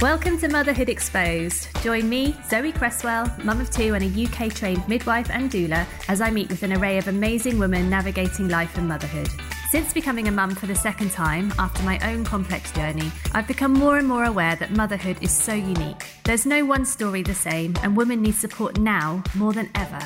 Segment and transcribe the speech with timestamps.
[0.00, 1.66] Welcome to Motherhood Exposed.
[1.82, 6.20] Join me, Zoe Cresswell, mum of two and a UK trained midwife and doula, as
[6.20, 9.28] I meet with an array of amazing women navigating life and motherhood.
[9.72, 13.72] Since becoming a mum for the second time, after my own complex journey, I've become
[13.72, 16.06] more and more aware that motherhood is so unique.
[16.22, 19.98] There's no one story the same, and women need support now more than ever.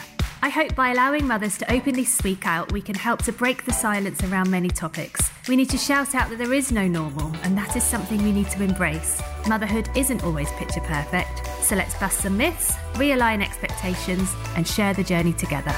[0.45, 3.73] I hope by allowing mothers to openly speak out, we can help to break the
[3.73, 5.31] silence around many topics.
[5.47, 8.33] We need to shout out that there is no normal, and that is something we
[8.33, 9.23] need to embrace.
[9.47, 15.05] Motherhood isn't always picture perfect, so let's bust some myths, realign expectations, and share the
[15.05, 15.71] journey together.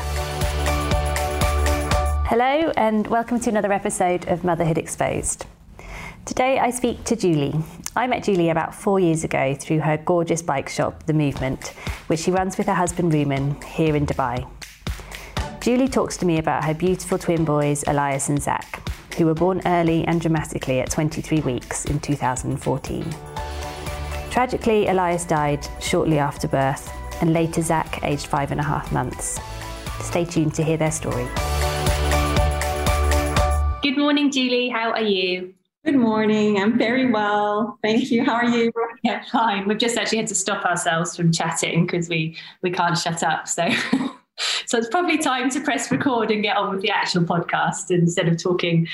[2.26, 5.44] Hello, and welcome to another episode of Motherhood Exposed.
[6.24, 7.54] Today I speak to Julie.
[7.94, 11.68] I met Julie about four years ago through her gorgeous bike shop, The Movement,
[12.06, 14.48] which she runs with her husband Rumen here in Dubai.
[15.64, 18.86] Julie talks to me about her beautiful twin boys, Elias and Zach,
[19.16, 23.16] who were born early and dramatically at 23 weeks in 2014.
[24.30, 29.40] Tragically, Elias died shortly after birth, and later Zach, aged five and a half months.
[30.00, 31.26] Stay tuned to hear their story.
[33.82, 34.68] Good morning, Julie.
[34.68, 35.54] How are you?
[35.82, 36.58] Good morning.
[36.60, 37.78] I'm very well.
[37.80, 38.22] Thank you.
[38.22, 38.70] How are you?
[39.02, 39.66] Yeah, fine.
[39.66, 43.48] We've just actually had to stop ourselves from chatting because we we can't shut up.
[43.48, 43.68] So
[44.66, 48.28] so it's probably time to press record and get on with the actual podcast instead
[48.28, 48.86] of talking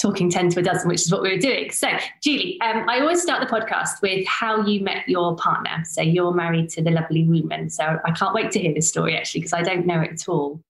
[0.00, 1.70] talking 10 to a dozen, which is what we were doing.
[1.72, 1.88] So,
[2.22, 5.82] Julie, um, I always start the podcast with how you met your partner.
[5.84, 7.70] So, you're married to the lovely Rumen.
[7.70, 10.28] So, I can't wait to hear this story actually, because I don't know it at
[10.28, 10.60] all.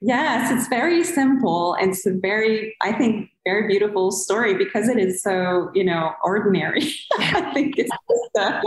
[0.00, 1.74] Yes, it's very simple.
[1.74, 6.12] and It's a very, I think, very beautiful story because it is so, you know,
[6.22, 6.82] ordinary.
[7.18, 8.60] I think it's just, uh,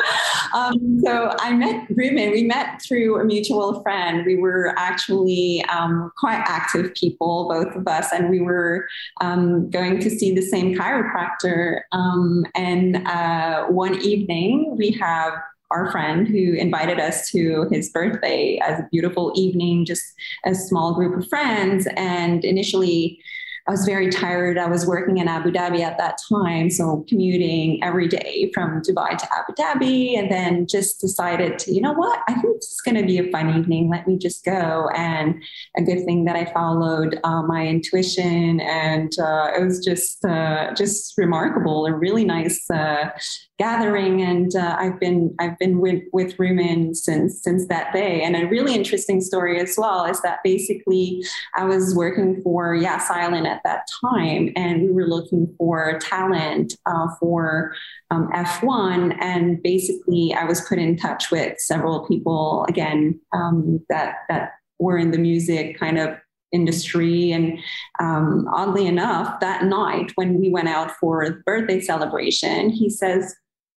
[0.54, 2.32] um, so I met Rumen.
[2.32, 4.26] We met through a mutual friend.
[4.26, 8.88] We were actually um, quite active people, both of us, and we were
[9.22, 11.82] um, going to see the same chiropractor.
[11.92, 15.34] Um, and uh, one evening, we have
[15.72, 20.04] our friend who invited us to his birthday as a beautiful evening, just
[20.46, 21.88] a small group of friends.
[21.96, 23.20] And initially,
[23.68, 24.60] I was very tired.
[24.60, 29.18] I was working in Abu Dhabi at that time, so commuting every day from Dubai
[29.18, 32.96] to Abu Dhabi, and then just decided to, you know what, I think is going
[32.96, 33.90] to be a fun evening.
[33.90, 34.88] Let me just go.
[34.96, 35.42] And
[35.78, 40.72] a good thing that I followed uh, my intuition, and uh, it was just uh,
[40.76, 41.88] just remarkable.
[41.88, 43.10] A really nice uh,
[43.58, 48.36] gathering and uh, I've been I've been with with Rumen since since that day and
[48.36, 51.24] a really interesting story as well is that basically
[51.56, 56.74] I was working for Yas Island at that time and we were looking for talent
[56.86, 57.74] uh, for
[58.12, 64.16] um, F1 and basically I was put in touch with several people again um, that
[64.28, 66.18] that were in the music kind of
[66.52, 67.32] industry.
[67.32, 67.60] And
[68.00, 73.36] um, oddly enough, that night when we went out for the birthday celebration, he says,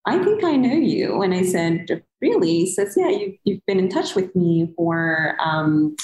[0.09, 1.23] I think I know you.
[1.23, 2.49] And I said, Really?
[2.49, 5.37] He says, Yeah, you've, you've been in touch with me for.
[5.41, 5.97] Um,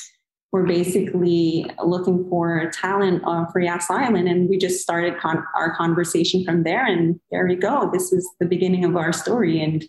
[0.52, 5.74] we're basically looking for talent uh, for Yas Island, and we just started con- our
[5.74, 6.86] conversation from there.
[6.86, 7.90] And there we go.
[7.92, 9.84] This is the beginning of our story, and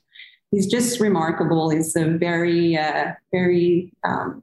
[0.50, 1.70] he's just remarkable.
[1.70, 4.42] He's a very, uh, very, um,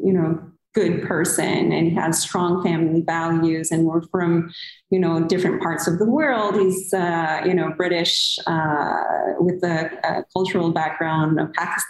[0.00, 0.40] you know,
[0.74, 4.52] good person and he has strong family values and we're from
[4.90, 6.56] you know different parts of the world.
[6.56, 9.02] He's uh, you know british uh,
[9.38, 11.38] with a, a, cultural background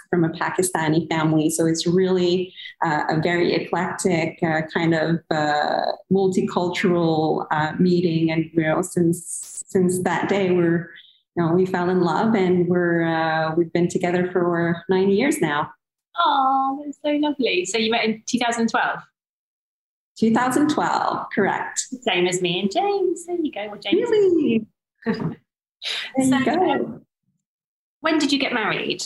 [0.09, 1.49] from a pakistani family.
[1.49, 2.53] So it's really
[2.85, 5.81] uh, a very eclectic uh, kind of uh,
[6.11, 8.31] multicultural uh, meeting.
[8.31, 10.91] And you know since since that day we're
[11.35, 15.71] you know we fell in love and we're we've been together for nine years now
[16.23, 17.65] Oh, that's so lovely.
[17.65, 18.99] So you met in 2012?
[20.17, 21.79] 2012, correct.
[22.01, 23.25] Same as me and James.
[23.25, 23.67] There you go.
[23.67, 24.09] Well, James.
[24.09, 24.65] Really?
[25.05, 26.71] so, go.
[26.71, 27.05] Um,
[27.99, 29.03] when did you get married?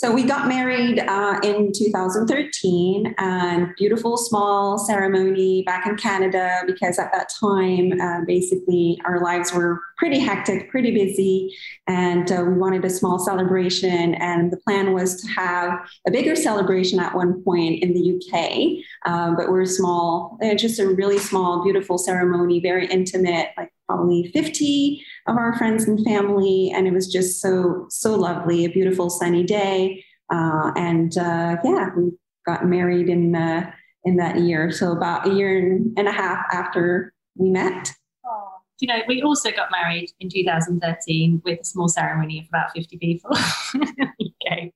[0.00, 6.98] So we got married uh, in 2013 and beautiful small ceremony back in Canada because
[6.98, 11.54] at that time, uh, basically, our lives were pretty hectic, pretty busy,
[11.86, 14.14] and uh, we wanted a small celebration.
[14.14, 18.82] And the plan was to have a bigger celebration at one point in the UK,
[19.04, 24.30] um, but we're small, uh, just a really small, beautiful ceremony, very intimate, like probably
[24.32, 26.72] 50 of our friends and family.
[26.74, 30.04] And it was just so, so lovely, a beautiful sunny day.
[30.32, 32.12] Uh, and uh, yeah, we
[32.46, 33.70] got married in, uh,
[34.04, 34.70] in that year.
[34.70, 35.58] So about a year
[35.96, 37.92] and a half after we met.
[38.24, 38.48] Oh,
[38.80, 42.98] you know, we also got married in 2013 with a small ceremony of about 50
[42.98, 43.30] people.
[43.76, 44.72] okay.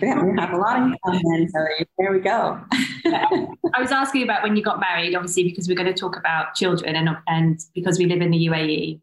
[0.00, 1.48] yeah, we have a lot in common.
[1.48, 1.58] So
[1.98, 2.60] there we go.
[3.06, 6.54] I was asking about when you got married, obviously, because we're going to talk about
[6.54, 9.00] children and, and because we live in the UAE.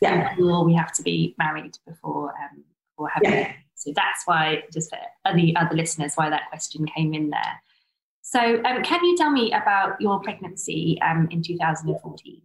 [0.00, 0.34] Yeah.
[0.38, 3.52] or we have to be married before um, before having yeah.
[3.80, 7.62] So that's why, just for the other listeners, why that question came in there.
[8.20, 12.42] So, um, can you tell me about your pregnancy um, in 2014?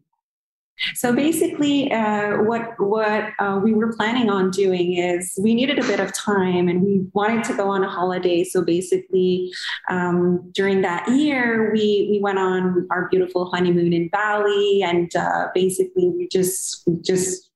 [0.93, 5.83] So basically, uh, what what uh, we were planning on doing is we needed a
[5.83, 8.43] bit of time, and we wanted to go on a holiday.
[8.43, 9.53] So basically,
[9.89, 15.47] um, during that year, we we went on our beautiful honeymoon in Bali, and uh,
[15.53, 17.49] basically we just we just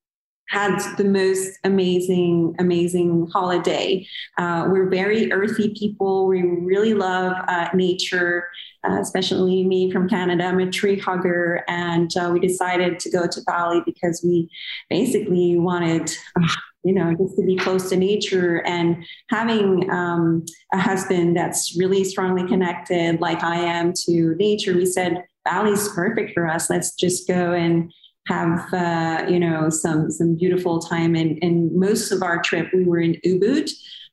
[0.50, 4.06] had the most amazing, amazing holiday.
[4.38, 6.28] Uh, we're very earthy people.
[6.28, 8.48] We really love uh, nature,
[8.84, 10.46] uh, especially me from Canada.
[10.46, 14.50] I'm a tree hugger, and uh, we decided to go to Bali because we
[14.90, 16.12] basically wanted.
[16.84, 22.06] you know, just to be close to nature and having um, a husband that's really
[22.06, 24.74] strongly connected, like I am, to nature.
[24.74, 26.70] We said Bali's perfect for us.
[26.70, 27.92] Let's just go and
[28.30, 31.16] have uh, you know some some beautiful time.
[31.16, 33.70] And, and most of our trip, we were in Ubud.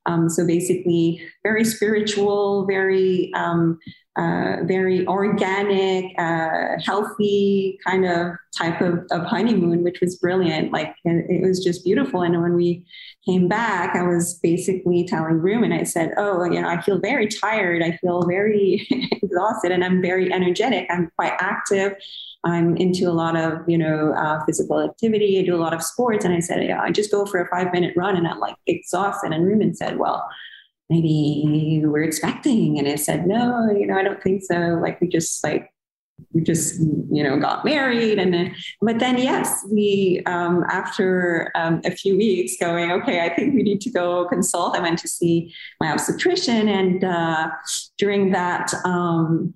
[0.06, 3.78] Um, so basically, very spiritual, very um,
[4.16, 10.72] uh, very organic, uh, healthy kind of type of, of honeymoon, which was brilliant.
[10.72, 12.22] Like it, was just beautiful.
[12.22, 12.86] And when we
[13.26, 17.26] came back, I was basically telling and I said, "Oh, you know, I feel very
[17.26, 17.82] tired.
[17.82, 18.86] I feel very
[19.22, 20.86] exhausted, and I'm very energetic.
[20.88, 21.92] I'm quite active."
[22.46, 25.40] I'm into a lot of, you know, uh, physical activity.
[25.40, 26.24] I do a lot of sports.
[26.24, 28.54] And I said, yeah, I just go for a five minute run and I'm like
[28.66, 29.32] exhausted.
[29.32, 30.28] And Rumen said, well,
[30.88, 32.78] maybe we're expecting.
[32.78, 34.78] And I said, no, you know, I don't think so.
[34.80, 35.72] Like we just like,
[36.32, 36.78] we just,
[37.10, 38.18] you know, got married.
[38.18, 43.34] And then, but then, yes, we, um, after um, a few weeks going, okay, I
[43.34, 44.76] think we need to go consult.
[44.76, 46.68] I went to see my obstetrician.
[46.68, 47.50] And uh,
[47.98, 49.54] during that, um,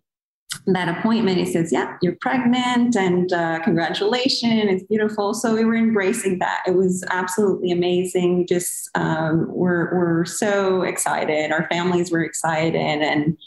[0.66, 5.34] that appointment, he says, Yeah, you're pregnant and uh, congratulations, it's beautiful.
[5.34, 6.62] So we were embracing that.
[6.66, 8.46] It was absolutely amazing.
[8.46, 11.52] Just um, we're, we're so excited.
[11.52, 13.02] Our families were excited.
[13.02, 13.38] And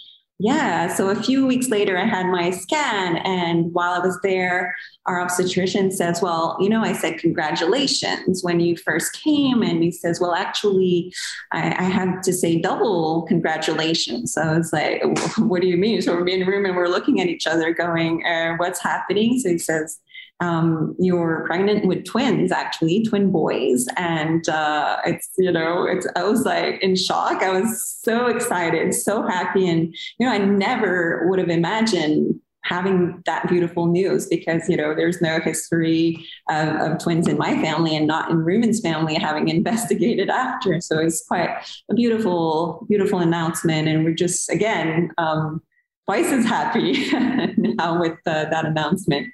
[0.43, 0.93] yeah.
[0.93, 3.15] So a few weeks later, I had my scan.
[3.19, 4.75] And while I was there,
[5.05, 9.63] our obstetrician says, Well, you know, I said, Congratulations when you first came.
[9.63, 11.13] And he says, Well, actually,
[11.53, 14.33] I, I to say double congratulations.
[14.33, 15.01] So I was like,
[15.37, 16.01] What do you mean?
[16.01, 19.39] So we're in a room and we're looking at each other going, uh, What's happening?
[19.39, 19.97] So he says,
[20.43, 23.87] um, you're pregnant with twins, actually, twin boys.
[23.95, 27.41] And uh, it's, you know, it's, I was like in shock.
[27.41, 29.67] I was so excited, so happy.
[29.67, 34.95] And, you know, I never would have imagined having that beautiful news because you know
[34.95, 39.49] there's no history of, of, twins in my family and not in Rumen's family having
[39.57, 41.49] investigated after so it's quite
[41.91, 45.61] a beautiful beautiful announcement and we're just again um,
[46.05, 47.11] twice as happy
[47.57, 49.27] now with uh, that announcement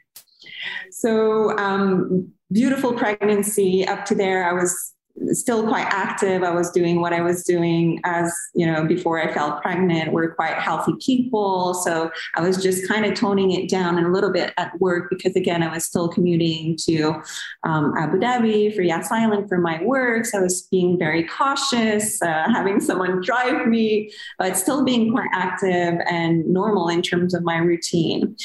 [0.92, 4.50] so um, beautiful pregnancy up to there.
[4.50, 4.94] I was
[5.32, 6.44] still quite active.
[6.44, 10.14] I was doing what I was doing as, you know, before I felt pregnant.
[10.14, 11.74] We're quite healthy people.
[11.74, 15.36] So I was just kind of toning it down a little bit at work because,
[15.36, 17.22] again, I was still commuting to
[17.64, 20.26] um, Abu Dhabi for Yas Island for my work.
[20.26, 25.30] So I was being very cautious, uh, having someone drive me, but still being quite
[25.34, 28.36] active and normal in terms of my routine.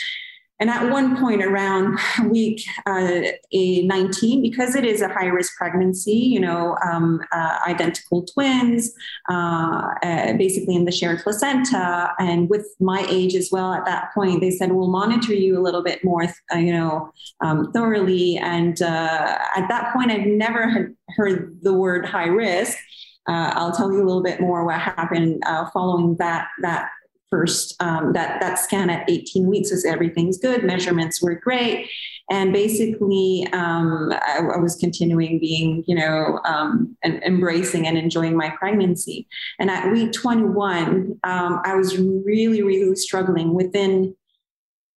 [0.60, 1.98] And at one point around
[2.30, 3.22] week uh,
[3.52, 8.92] 19, because it is a high risk pregnancy, you know, um, uh, identical twins,
[9.30, 14.12] uh, uh, basically in the shared placenta, and with my age as well at that
[14.14, 18.36] point, they said, we'll monitor you a little bit more, uh, you know, um, thoroughly.
[18.38, 22.78] And uh, at that point, I've never heard the word high risk.
[23.26, 25.42] I'll tell you a little bit more what happened
[25.72, 26.90] following that that
[27.34, 31.90] first um, that that scan at 18 weeks was everything's good measurements were great.
[32.30, 38.36] And basically um, I, I, was continuing being you know um, and embracing and enjoying
[38.36, 39.26] my pregnancy.
[39.58, 43.52] And at week 21 um, i was really really struggling.
[43.52, 44.14] Within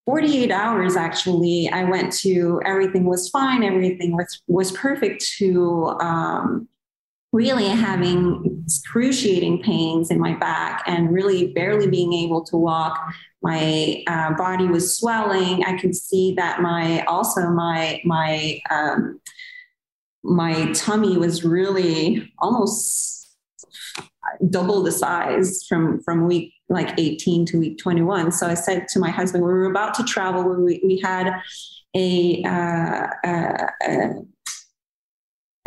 [0.05, 6.69] 48 hours actually i went to everything was fine everything was was perfect to um,
[7.37, 12.99] really having excruciating pains in my back and really barely being able to walk.
[13.43, 15.63] My uh, body was swelling.
[15.63, 19.21] I could see that my also my my um,
[20.23, 23.37] my tummy was really almost
[24.49, 28.99] double the size from from week like 18 to week 21 so i said to
[28.99, 31.33] my husband we were about to travel we, we had
[31.95, 34.13] a, uh, uh, uh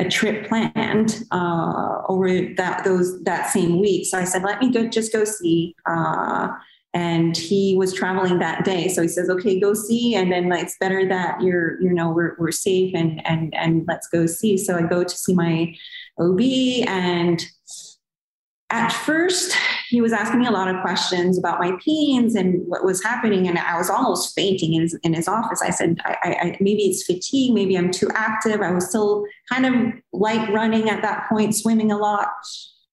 [0.01, 4.07] a trip planned uh, over that those that same week.
[4.07, 6.49] So I said, let me go just go see uh,
[6.93, 10.63] and he was traveling that day so he says okay go see and then like,
[10.65, 14.57] it's better that you're you know we're, we're safe and and and let's go see
[14.57, 15.73] so i go to see my
[16.19, 16.41] ob
[16.89, 17.47] and
[18.71, 19.55] at first
[19.91, 23.49] he was asking me a lot of questions about my pains and what was happening
[23.49, 26.83] and i was almost fainting in his, in his office i said I, I, maybe
[26.85, 29.75] it's fatigue maybe i'm too active i was still kind of
[30.13, 32.29] like running at that point swimming a lot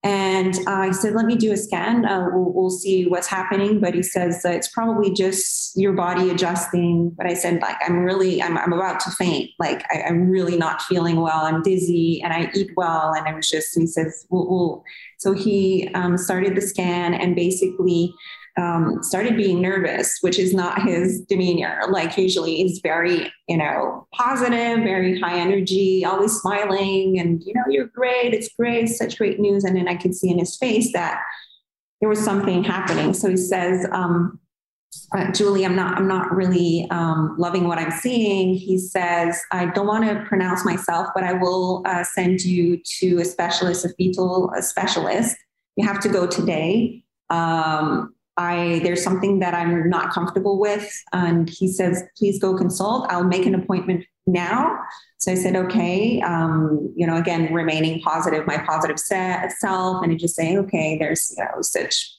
[0.04, 2.06] and uh, I said, let me do a scan.
[2.06, 3.80] Uh, we'll, we'll, see what's happening.
[3.82, 7.10] But he says uh, it's probably just your body adjusting.
[7.10, 9.50] But I said, like, I'm really, I'm, I'm about to faint.
[9.60, 11.46] Like, I, am really not feeling well.
[11.46, 13.12] I'm dizzy and I eat well.
[13.14, 14.84] And I was just, he says, we'll, we'll.
[15.18, 18.14] So he um, started the scan and basically
[18.58, 21.82] um, started being nervous, which is not his demeanor.
[21.90, 27.64] Like usually he's very, you know, positive, very high energy, always smiling and, you know,
[27.70, 28.34] you're great.
[28.34, 28.90] It's great.
[28.90, 29.64] Such great news.
[29.64, 31.22] And then I could see in his face that
[32.00, 33.14] there was something happening.
[33.14, 34.40] So he says, um,
[35.16, 38.54] uh, Julie, I'm not, I'm not really um, loving what I'm seeing.
[38.54, 43.20] He says, I don't want to pronounce myself, but I will uh, send you to
[43.20, 45.36] a specialist, a fetal a specialist.
[45.76, 47.04] You have to go today.
[47.30, 50.92] Um, I there's something that I'm not comfortable with.
[51.12, 53.08] And he says, please go consult.
[53.10, 54.78] I'll make an appointment now.
[55.18, 60.36] So I said, okay, um, you know, again, remaining positive, my positive self, and just
[60.36, 62.17] saying, okay, there's you know such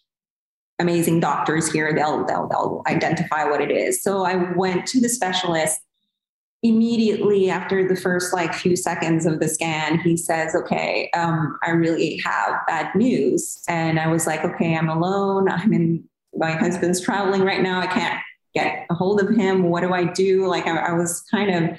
[0.78, 1.92] amazing doctors here.
[1.94, 4.02] They'll they'll they'll identify what it is.
[4.02, 5.80] So I went to the specialist
[6.62, 10.00] immediately after the first like few seconds of the scan.
[10.00, 13.62] He says okay um, i really have bad news.
[13.68, 15.48] And i was like okay i'm alone.
[15.48, 16.04] I'm in
[16.34, 17.80] my husband's traveling right now.
[17.80, 18.20] I can't
[18.54, 19.64] get a hold of him.
[19.64, 20.46] What do i do?
[20.46, 21.78] Like i, I was kind of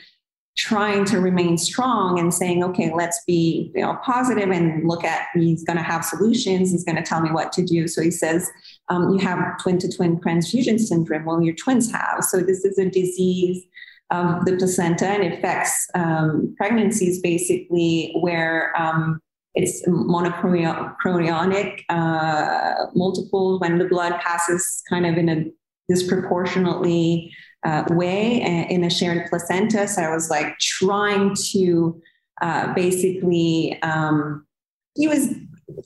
[0.57, 5.27] trying to remain strong and saying okay let's be you know positive and look at
[5.33, 6.71] he's going to have solutions.
[6.71, 7.87] He's going to tell me what to do.
[7.87, 8.49] So he says
[8.89, 12.77] um, you have twin to twin transfusion syndrome well your twins have so this is
[12.77, 13.63] a disease
[14.11, 19.19] of the placenta and affects um, pregnancies basically where um,
[19.55, 25.45] it's monochorionic uh, multiple when the blood passes kind of in a
[25.87, 27.33] disproportionately
[27.65, 29.87] uh, way in a shared placenta.
[29.87, 32.01] So I was like trying to
[32.41, 34.45] uh, basically, um,
[34.95, 35.33] he was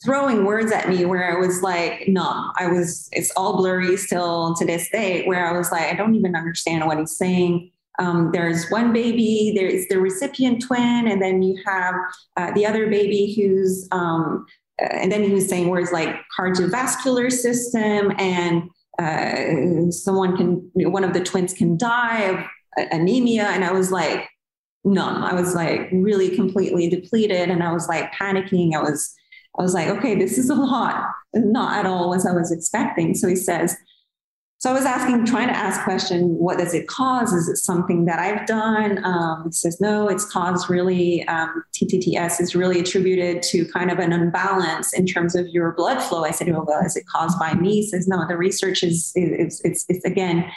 [0.03, 2.51] throwing words at me where I was like numb.
[2.57, 6.15] I was, it's all blurry still to this day, where I was like, I don't
[6.15, 7.71] even understand what he's saying.
[7.99, 11.95] Um, there's one baby, there is the recipient twin, and then you have
[12.37, 14.45] uh, the other baby who's, um,
[14.81, 18.63] uh, and then he was saying words like cardiovascular system, and
[18.99, 22.45] uh, someone can, one of the twins can die of
[22.91, 23.43] anemia.
[23.43, 24.27] And I was like
[24.83, 25.23] numb.
[25.23, 28.73] I was like really completely depleted, and I was like panicking.
[28.75, 29.13] I was,
[29.57, 33.13] I was like, okay, this is a lot, not at all as I was expecting.
[33.13, 33.75] So he says,
[34.63, 37.33] so I was asking, trying to ask question, what does it cause?
[37.33, 39.03] Is it something that I've done?
[39.03, 44.13] Um, says, no, it's caused really, um, TTTS is really attributed to kind of an
[44.13, 46.23] imbalance in terms of your blood flow.
[46.23, 47.73] I said, oh, well, is it caused by me?
[47.73, 50.49] He says, no, the research is, it's, it's, it's again,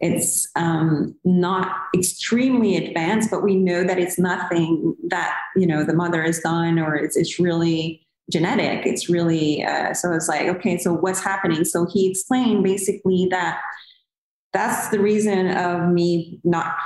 [0.00, 5.94] it's um, not extremely advanced, but we know that it's nothing that, you know, the
[5.94, 8.86] mother has done or it's, it's really, genetic.
[8.86, 11.64] It's really, uh, so it's like, okay, so what's happening?
[11.64, 13.60] So he explained basically that
[14.52, 16.76] that's the reason of me not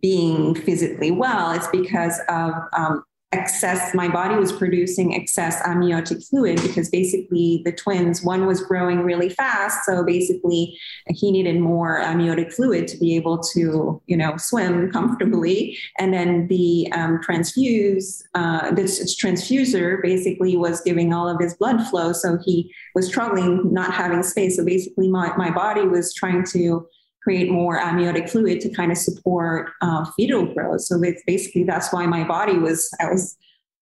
[0.00, 1.52] being physically well.
[1.52, 7.72] It's because of um, excess, my body was producing excess amniotic fluid because basically the
[7.72, 9.84] twins, one was growing really fast.
[9.84, 15.76] So basically he needed more amniotic fluid to be able to, you know, swim comfortably.
[15.98, 21.84] And then the um, transfuse, uh, this transfuser basically was giving all of his blood
[21.88, 22.12] flow.
[22.12, 24.56] So he was struggling, not having space.
[24.56, 26.86] So basically my, my body was trying to
[27.24, 30.82] create more amniotic fluid to kind of support uh, fetal growth.
[30.82, 33.36] So it's basically that's why my body was I was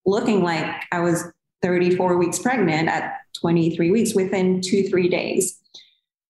[0.06, 1.24] looking like I was
[1.60, 5.58] 34 weeks pregnant at 23 weeks within two three days.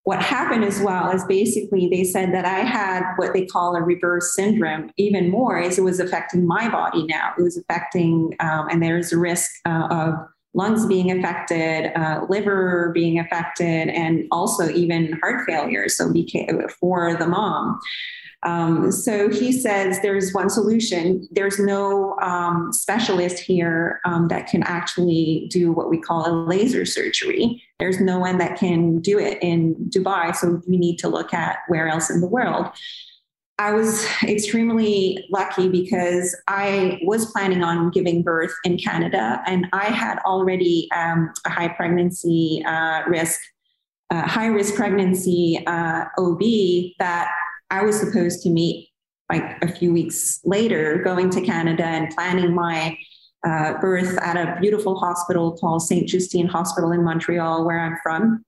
[0.04, 3.82] What happened as well is basically they said that I had what they call a
[3.82, 4.90] reverse syndrome.
[4.96, 7.34] Even more is it was affecting my body now.
[7.38, 10.14] It was affecting, um, and there's a risk uh, of
[10.54, 15.88] lungs being affected, uh, liver being affected, and also even heart failure.
[15.88, 16.12] So
[16.68, 17.80] for the mom.
[18.44, 21.28] Um, so he says there's one solution.
[21.30, 26.84] There's no um, specialist here um, that can actually do what we call a laser
[26.84, 27.62] surgery.
[27.78, 30.34] There's no one that can do it in Dubai.
[30.34, 32.66] So we need to look at where else in the world.
[33.62, 39.84] I was extremely lucky because I was planning on giving birth in Canada and I
[39.84, 43.40] had already um, a high pregnancy uh, risk
[44.10, 46.40] uh, high risk pregnancy uh, OB
[46.98, 47.30] that
[47.70, 48.88] I was supposed to meet
[49.30, 52.98] like a few weeks later, going to Canada and planning my
[53.46, 56.08] uh, birth at a beautiful hospital called St.
[56.08, 58.44] Justine Hospital in Montreal, where I'm from.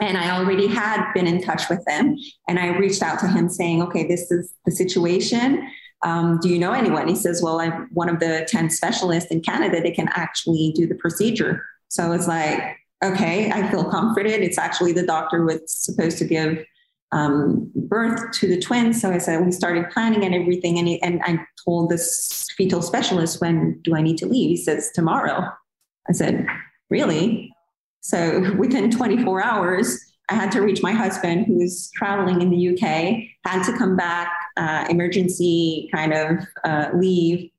[0.00, 2.16] And I already had been in touch with him.
[2.46, 5.68] And I reached out to him saying, okay, this is the situation.
[6.04, 7.08] Um, do you know anyone?
[7.08, 10.86] He says, well, I'm one of the 10 specialists in Canada that can actually do
[10.86, 11.64] the procedure.
[11.88, 12.60] So I was like,
[13.02, 14.40] okay, I feel comforted.
[14.42, 16.64] It's actually the doctor was supposed to give
[17.10, 19.00] um, birth to the twins.
[19.00, 20.78] So I said, we started planning and everything.
[20.78, 24.50] And, he, and I told this fetal specialist, when do I need to leave?
[24.50, 25.48] He says, tomorrow.
[26.08, 26.46] I said,
[26.90, 27.52] really?
[28.08, 29.98] So within 24 hours,
[30.30, 33.96] I had to reach my husband who was traveling in the UK, had to come
[33.96, 37.50] back, uh, emergency kind of uh, leave,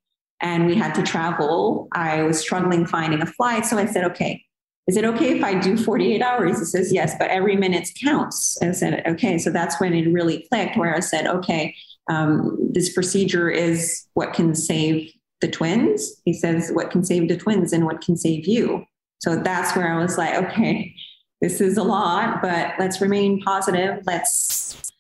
[0.41, 1.87] and we had to travel.
[1.91, 3.65] I was struggling finding a flight.
[3.65, 4.45] So I said, okay,
[4.87, 6.59] is it okay if I do 48 hours?
[6.59, 8.57] He says, yes, but every minute counts.
[8.61, 9.37] I said, okay.
[9.37, 11.75] So that's when it really clicked where I said, okay,
[12.09, 16.21] um, this procedure is what can save the twins.
[16.25, 18.85] He says, what can save the twins and what can save you.
[19.19, 20.95] So that's where I was like, okay,
[21.41, 24.03] this is a lot, but let's remain positive.
[24.05, 24.91] Let's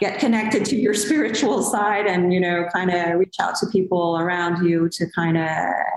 [0.00, 4.18] get connected to your spiritual side and you know kind of reach out to people
[4.18, 5.48] around you to kind of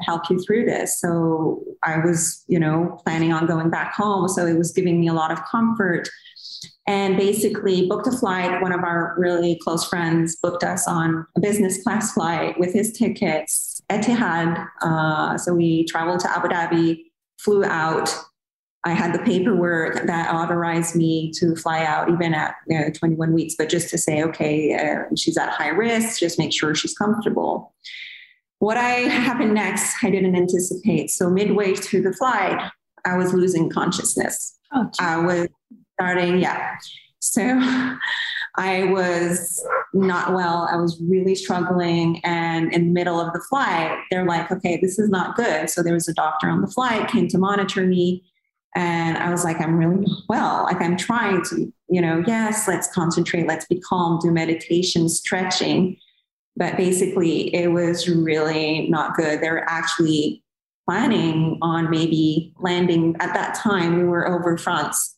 [0.06, 1.00] help you through this.
[1.00, 4.28] So i was you know planning on going back home.
[4.28, 6.10] So it was giving me a lot of comfort
[6.88, 8.62] and basically booked a flight.
[8.62, 12.92] One of our really close friends booked us on a business class flight with his
[12.94, 17.07] tickets etihad uh, so we traveled to abu dhabi
[17.38, 18.16] flew out
[18.88, 23.34] I had the paperwork that authorized me to fly out even at you know, 21
[23.34, 26.98] weeks, but just to say, okay, uh, she's at high risk, just make sure she's
[26.98, 27.74] comfortable.
[28.60, 31.10] What I happened next, I didn't anticipate.
[31.10, 32.72] So midway through the flight,
[33.04, 34.58] I was losing consciousness.
[34.74, 35.50] Oh, I was
[36.00, 36.76] starting, yeah.
[37.20, 37.42] So
[38.58, 40.68] I was not well.
[40.72, 42.20] I was really struggling.
[42.24, 45.70] And in the middle of the flight, they're like, okay, this is not good.
[45.70, 48.24] So there was a doctor on the flight, came to monitor me.
[48.76, 50.64] And I was like, I'm really well.
[50.64, 55.98] Like I'm trying to, you know, yes, let's concentrate, let's be calm, do meditation, stretching.
[56.56, 59.42] But basically, it was really not good.
[59.42, 60.44] They're actually
[60.88, 63.98] planning on maybe landing at that time.
[63.98, 65.16] We were over France,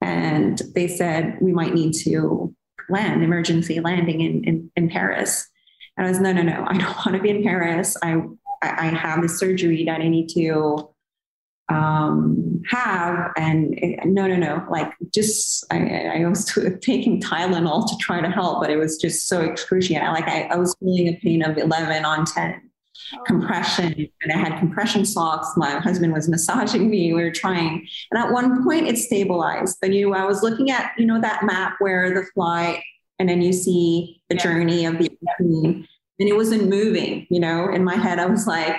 [0.00, 2.54] and they said we might need to
[2.88, 5.48] land, emergency landing in, in, in Paris.
[5.96, 7.96] And I was, no, no, no, I don't want to be in Paris.
[8.02, 8.22] I,
[8.62, 10.90] I have the surgery that I need to
[11.68, 13.32] um, have.
[13.36, 16.44] And it, no, no, no, like just, I, I was
[16.80, 20.08] taking Tylenol to try to help, but it was just so excruciating.
[20.08, 22.67] Like I, I was feeling a pain of 11 on 10
[23.14, 23.22] Oh.
[23.24, 25.52] compression and I had compression socks.
[25.56, 27.12] My husband was massaging me.
[27.14, 27.86] We were trying.
[28.10, 29.78] And at one point it stabilized.
[29.80, 32.82] But you I was looking at, you know, that map where the flight
[33.18, 34.42] and then you see the yeah.
[34.42, 35.86] journey of the plane.
[36.20, 37.72] And it wasn't moving, you know.
[37.72, 38.76] In my head, I was like,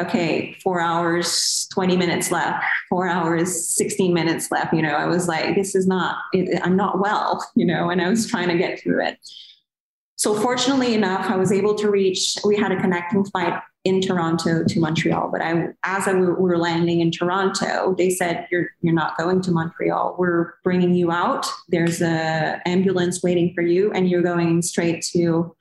[0.00, 4.72] okay, four hours, 20 minutes left, four hours, 16 minutes left.
[4.72, 6.18] You know, I was like, this is not,
[6.62, 9.18] I'm not well, you know, and I was trying to get through it.
[10.18, 13.54] So fortunately enough, I was able to reach, we had a connecting flight
[13.84, 15.30] in Toronto to Montreal.
[15.30, 19.40] But I, as I we were landing in Toronto, they said, you're, you're not going
[19.42, 20.16] to Montreal.
[20.18, 21.46] We're bringing you out.
[21.68, 25.54] There's a ambulance waiting for you and you're going straight to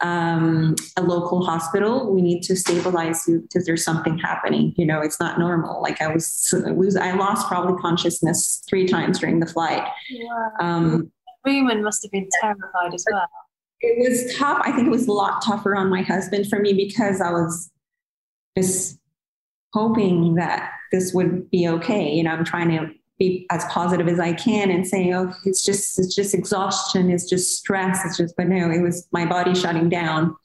[0.00, 4.74] um, a local hospital, we need to stabilize you because there's something happening.
[4.76, 5.80] You know, it's not normal.
[5.80, 6.54] Like I was,
[7.00, 9.88] I lost probably consciousness three times during the flight.
[10.12, 10.50] Wow.
[10.60, 11.12] Um,
[11.46, 13.26] Rumen must have been terrified as well.
[13.80, 14.60] It was tough.
[14.62, 17.70] I think it was a lot tougher on my husband for me because I was
[18.56, 18.98] just
[19.72, 22.12] hoping that this would be okay.
[22.12, 25.64] You know, I'm trying to be as positive as I can and saying, oh, it's
[25.64, 29.54] just it's just exhaustion, it's just stress, it's just but no, it was my body
[29.54, 30.36] shutting down,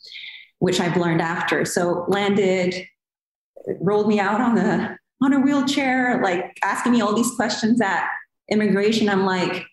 [0.59, 1.65] which I've learned after.
[1.65, 2.87] So landed,
[3.79, 8.07] rolled me out on the on a wheelchair, like asking me all these questions at
[8.49, 9.09] immigration.
[9.09, 9.65] I'm like,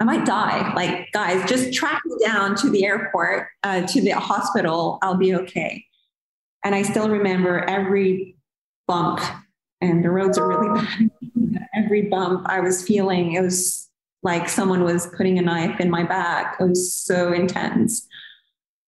[0.00, 0.72] I might die.
[0.74, 4.98] Like, guys, just track me down to the airport, uh, to the hospital.
[5.02, 5.84] I'll be okay.
[6.64, 8.36] And I still remember every
[8.86, 9.20] bump
[9.80, 11.10] and the roads are really bad.
[11.74, 13.90] Every bump I was feeling, it was
[14.22, 16.56] like someone was putting a knife in my back.
[16.58, 18.06] It was so intense.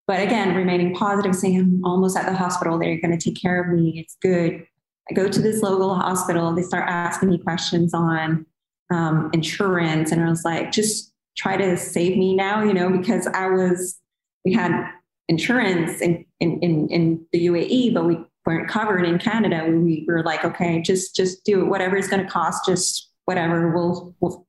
[0.06, 2.78] But again, remaining positive, saying, I'm almost at the hospital.
[2.78, 3.98] They're going to take care of me.
[3.98, 4.64] It's good.
[5.10, 6.54] I go to this local hospital.
[6.54, 8.46] They start asking me questions on
[8.92, 10.12] um, insurance.
[10.12, 13.98] And I was like, just try to save me now, you know, because I was,
[14.44, 14.90] we had
[15.28, 20.22] insurance in, in, in, in the UAE, but we weren't covered in Canada, we were
[20.22, 24.46] like, okay, just just do it, whatever it's going to cost, just whatever, we'll, we'll,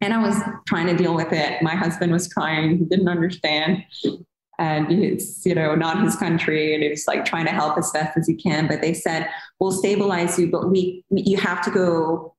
[0.00, 1.62] and I was trying to deal with it.
[1.62, 2.76] My husband was crying.
[2.78, 3.84] He didn't understand.
[4.58, 6.74] And it's, you know, not his country.
[6.74, 8.66] And it's like trying to help as best as he can.
[8.66, 12.35] But they said, we'll stabilize you, but we, you have to go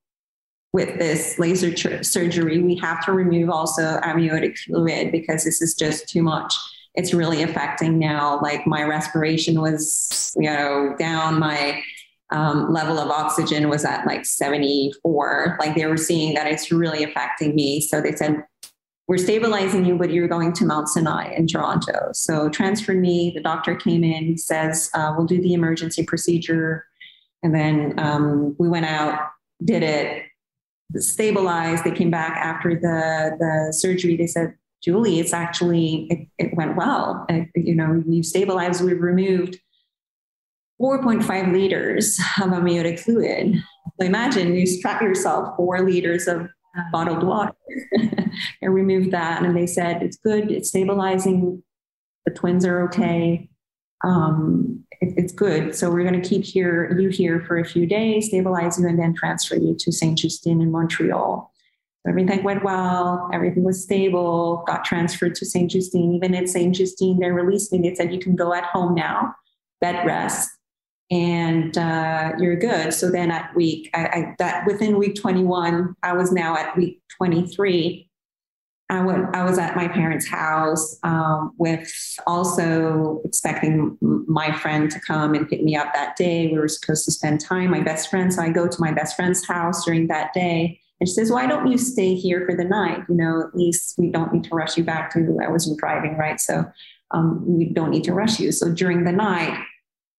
[0.72, 2.62] with this laser tr- surgery.
[2.62, 6.54] We have to remove also amniotic fluid because this is just too much
[6.98, 8.40] it's really affecting now.
[8.42, 11.38] Like my respiration was, you know, down.
[11.38, 11.80] My
[12.30, 15.58] um, level of oxygen was at like 74.
[15.60, 17.80] Like they were seeing that it's really affecting me.
[17.80, 18.42] So they said,
[19.06, 22.10] we're stabilizing you, but you're going to Mount Sinai in Toronto.
[22.12, 23.32] So transferred me.
[23.34, 26.84] The doctor came in, says, uh, we'll do the emergency procedure.
[27.44, 29.20] And then um, we went out,
[29.64, 30.24] did it,
[30.96, 31.84] stabilized.
[31.84, 34.16] They came back after the, the surgery.
[34.16, 37.26] They said, Julie, it's actually, it, it went well.
[37.28, 39.58] It, you know, you stabilized, we removed
[40.80, 43.62] 4.5 liters of amniotic fluid.
[44.00, 46.48] So imagine you strap yourself four liters of
[46.92, 47.52] bottled water
[48.62, 49.42] and remove that.
[49.42, 51.62] And they said, it's good, it's stabilizing,
[52.24, 53.50] the twins are okay.
[54.04, 55.74] Um, it, it's good.
[55.74, 58.98] So we're going to keep here, you here for a few days, stabilize you, and
[58.98, 60.18] then transfer you to St.
[60.18, 61.52] Justine in Montreal
[62.04, 65.70] So everything went well, everything was stable, got transferred to St.
[65.70, 66.14] Justine.
[66.14, 66.74] Even at St.
[66.74, 67.78] Justine, they released me.
[67.78, 69.34] They said, you can go at home now,
[69.80, 70.50] bed rest,
[71.10, 72.92] and uh, you're good.
[72.92, 77.00] So then at week, I, I, that within week 21, I was now at week
[77.16, 78.07] 23.
[78.90, 81.92] I, went, I was at my parents' house um, with
[82.26, 86.48] also expecting my friend to come and pick me up that day.
[86.48, 88.32] We were supposed to spend time, my best friend.
[88.32, 91.46] So I go to my best friend's house during that day and she says, Why
[91.46, 93.04] don't you stay here for the night?
[93.08, 96.16] You know, at least we don't need to rush you back to, I wasn't driving,
[96.16, 96.40] right?
[96.40, 96.64] So
[97.12, 98.52] um, we don't need to rush you.
[98.52, 99.62] So during the night,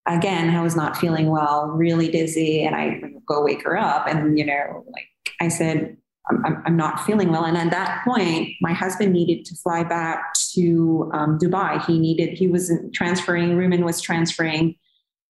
[0.06, 4.08] again, I was not feeling well, really dizzy, and I go wake her up.
[4.08, 5.98] And, you know, like I said,
[6.30, 7.46] I'm, I'm not feeling well.
[7.46, 11.84] And at that point, my husband needed to fly back to um, Dubai.
[11.86, 14.76] He needed, he was transferring, Rumen was transferring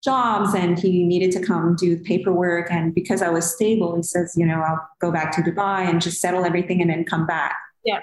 [0.02, 2.70] jobs and he needed to come do paperwork.
[2.70, 6.00] And because I was stable, he says, you know, I'll go back to Dubai and
[6.00, 7.56] just settle everything and then come back.
[7.84, 8.00] Yeah.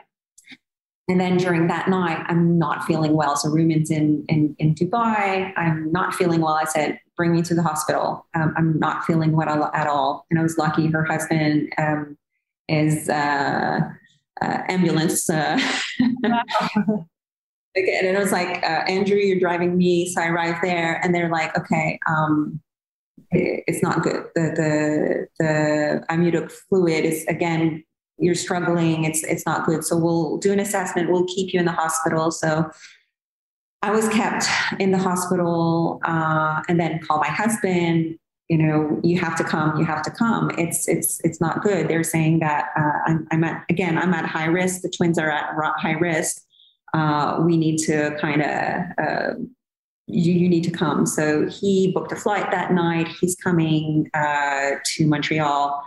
[1.10, 3.38] And then during that night, I'm not feeling well.
[3.38, 5.54] So Rumen's in, in, in Dubai.
[5.56, 6.54] I'm not feeling well.
[6.54, 8.28] I said, bring me to the hospital.
[8.36, 10.26] Um, I'm not feeling well at all.
[10.30, 12.18] And I was lucky her husband um,
[12.68, 13.80] is uh,
[14.42, 15.30] uh, ambulance.
[15.30, 15.60] Uh,
[16.00, 17.08] and
[17.76, 20.10] it was like, uh, Andrew, you're driving me.
[20.10, 22.60] So I arrived there and they're like, okay, um,
[23.32, 24.26] it, it's not good.
[24.36, 27.84] The, the, the amniotic fluid is, again,
[28.18, 29.04] you're struggling.
[29.04, 29.84] It's, it's not good.
[29.84, 31.12] So we'll do an assessment.
[31.12, 32.32] We'll keep you in the hospital.
[32.32, 32.70] So
[33.84, 34.46] I was kept
[34.80, 38.18] in the hospital uh, and then call my husband
[38.50, 41.88] you know you have to come you have to come it's it's it's not good
[41.88, 45.30] they're saying that uh, I'm, I'm, at again i'm at high risk the twins are
[45.30, 46.42] at high risk
[46.94, 49.34] uh, we need to kind of, uh,
[50.08, 51.06] you, you, need to come.
[51.06, 53.08] So he booked a flight that night.
[53.20, 55.84] He's coming uh, to Montreal.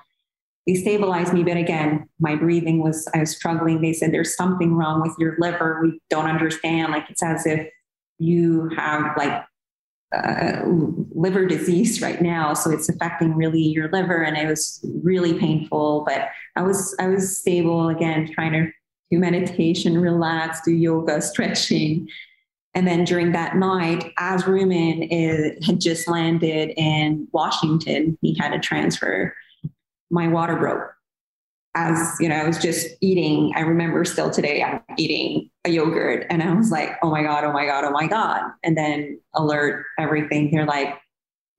[0.67, 3.81] They stabilized me, but again, my breathing was, I was struggling.
[3.81, 5.81] They said, there's something wrong with your liver.
[5.83, 6.93] We don't understand.
[6.93, 7.67] Like it's as if
[8.19, 9.43] you have like
[10.13, 15.39] uh, liver disease right now so it's affecting really your liver and it was really
[15.39, 18.71] painful but i was i was stable again trying to
[19.11, 22.09] do meditation, relax, do yoga, stretching.
[22.75, 28.53] And then during that night, as Rumen is, had just landed in Washington, he had
[28.53, 29.35] a transfer.
[30.11, 30.93] My water broke.
[31.77, 33.53] As you know, I was just eating.
[33.55, 37.45] I remember still today, I'm eating a yogurt, and I was like, "Oh my god,
[37.45, 40.51] oh my god, oh my god!" And then alert everything.
[40.51, 40.99] They're like,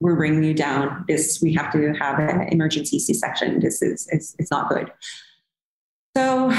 [0.02, 1.06] "We're bringing you down.
[1.08, 3.62] This we have to have an emergency C-section.
[3.62, 4.92] This is it's it's not good."
[6.16, 6.52] So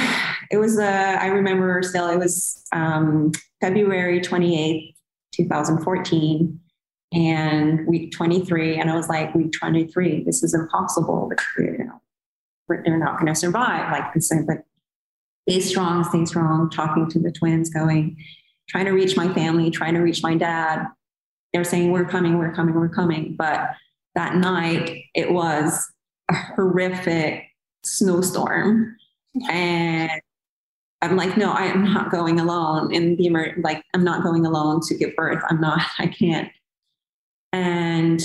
[0.51, 4.95] it was, uh, I remember still, it was um, February 28th,
[5.33, 6.61] 2014,
[7.13, 8.79] and week 23.
[8.79, 11.31] And I was like, week 23, this is impossible.
[11.59, 12.02] You know,
[12.69, 13.91] they're not going to survive.
[13.91, 14.13] Like,
[14.47, 14.65] but
[15.49, 18.17] stay strong, stay strong, talking to the twins, going,
[18.69, 20.87] trying to reach my family, trying to reach my dad.
[21.53, 23.37] They're saying, we're coming, we're coming, we're coming.
[23.37, 23.71] But
[24.15, 25.87] that night, it was
[26.31, 27.45] a horrific
[27.85, 28.97] snowstorm
[29.49, 30.11] and
[31.01, 34.81] I'm like, no, I am not going alone in the like I'm not going alone
[34.83, 35.43] to give birth.
[35.49, 36.49] I'm not, I can't.
[37.53, 38.25] And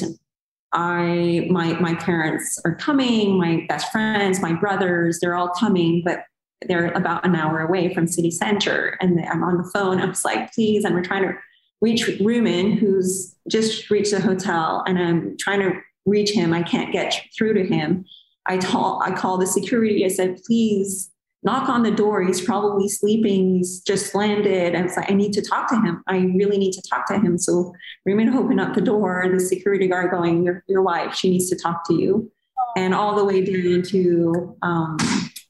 [0.73, 6.25] I my my parents are coming, my best friends, my brothers, they're all coming, but
[6.67, 8.97] they're about an hour away from city center.
[8.99, 9.99] And I'm on the phone.
[9.99, 11.33] I was like, please, and we're trying to
[11.81, 15.73] reach Rumen, who's just reached the hotel, and I'm trying to
[16.05, 16.53] reach him.
[16.53, 18.05] I can't get through to him
[18.47, 20.05] I, ta- I call the security.
[20.05, 21.11] I said, please
[21.43, 22.23] knock on the door.
[22.23, 23.57] He's probably sleeping.
[23.57, 24.75] He's just landed.
[24.75, 26.03] And it's like, I need to talk to him.
[26.07, 27.37] I really need to talk to him.
[27.37, 27.73] So
[28.07, 31.49] Rumen opened up the door, and the security guard going, your, your wife, she needs
[31.49, 32.31] to talk to you.
[32.75, 34.97] And all the way down to um,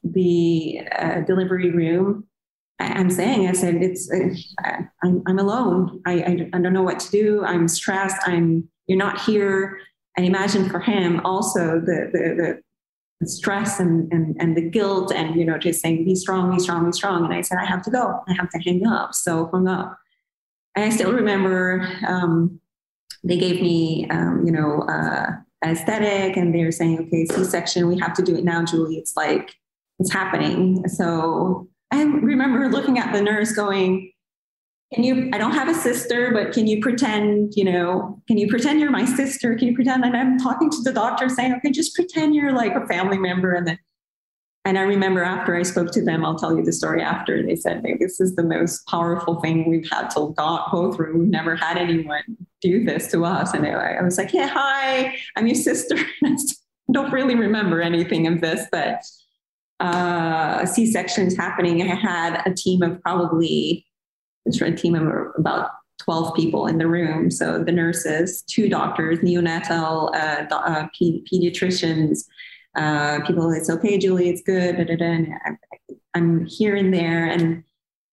[0.04, 2.24] the uh, delivery room.
[2.80, 6.00] I'm saying, I said, it's, uh, I'm, I'm alone.
[6.06, 7.44] I, I, I don't know what to do.
[7.44, 8.16] I'm stressed.
[8.24, 9.80] I'm, you're not here.
[10.16, 12.62] And imagine for him also the, the, the
[13.20, 16.60] the stress and, and, and the guilt and, you know, just saying, be strong, be
[16.60, 17.24] strong, be strong.
[17.24, 18.20] And I said, I have to go.
[18.28, 19.14] I have to hang up.
[19.14, 19.98] So hung up.
[20.76, 22.60] And I still remember um,
[23.24, 25.30] they gave me, um, you know, uh,
[25.64, 28.96] aesthetic and they were saying, okay, C-section, we have to do it now, Julie.
[28.96, 29.56] It's like,
[29.98, 30.86] it's happening.
[30.88, 34.12] So I remember looking at the nurse going,
[34.92, 38.48] can you i don't have a sister but can you pretend you know can you
[38.48, 39.54] pretend you're my sister?
[39.54, 42.74] Can you pretend and i'm talking to the doctor saying okay just pretend you're like
[42.74, 43.78] a family member and then
[44.64, 47.56] and i remember after i spoke to them i'll tell you the story after they
[47.56, 51.18] said hey, this is the most powerful thing we've had to go through.
[51.18, 52.22] We've never had anyone
[52.60, 53.54] do this to us.
[53.54, 55.96] And i was like yeah hi i'm your sister.
[56.24, 59.02] I don't really remember anything of this but
[59.80, 61.82] uh, c-sections happening.
[61.82, 63.86] I had a team of probably
[64.46, 65.70] a team of about
[66.00, 67.30] 12 people in the room.
[67.30, 72.24] So the nurses, two doctors, neonatal uh, uh, pediatricians,
[72.76, 74.76] uh, people, it's okay, Julie, it's good.
[74.76, 75.26] Da, da, da.
[76.14, 77.64] I'm here and there and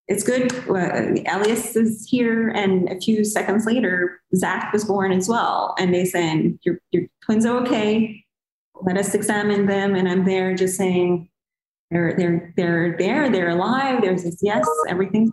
[0.07, 0.53] it's good.
[0.69, 2.49] Uh, Elias is here.
[2.49, 5.75] And a few seconds later, Zach was born as well.
[5.79, 8.23] And they said, your, your twins are okay.
[8.81, 9.95] Let us examine them.
[9.95, 11.29] And I'm there just saying,
[11.91, 14.01] they're, they're, they're there, they're alive.
[14.01, 15.31] There's this, yes, everything's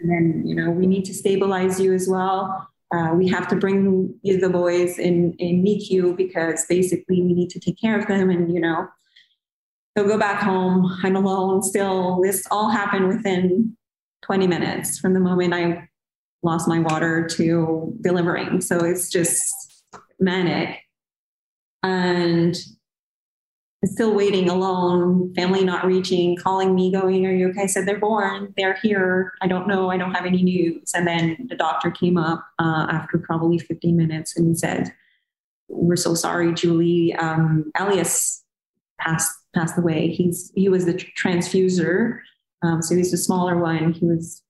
[0.00, 2.68] and then, you know, we need to stabilize you as well.
[2.92, 7.50] Uh, we have to bring you the boys in, in NICU because basically we need
[7.50, 8.88] to take care of them and, you know,
[9.94, 10.90] they'll go back home.
[11.04, 12.20] I'm alone still.
[12.22, 13.76] This all happened within
[14.22, 15.88] 20 minutes from the moment I
[16.42, 18.60] lost my water to delivering.
[18.60, 19.84] So it's just
[20.18, 20.78] manic.
[21.82, 22.56] And
[23.86, 27.62] still waiting alone, family not reaching, calling me, going, Are you okay?
[27.62, 29.32] I said, They're born, they're here.
[29.40, 30.90] I don't know, I don't have any news.
[30.94, 34.92] And then the doctor came up uh, after probably 15 minutes and he said,
[35.68, 37.14] We're so sorry, Julie.
[37.14, 38.44] Um, Elias
[38.98, 40.08] passed passed away.
[40.08, 42.20] He's he was the transfuser.
[42.62, 43.92] Um, so he's the smaller one.
[43.92, 44.42] He was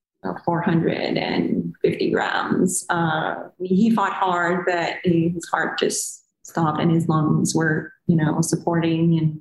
[0.45, 2.85] 450 grams.
[2.91, 8.41] Uh, he fought hard, but his heart just stopped and his lungs were you know,
[8.41, 9.41] supporting and,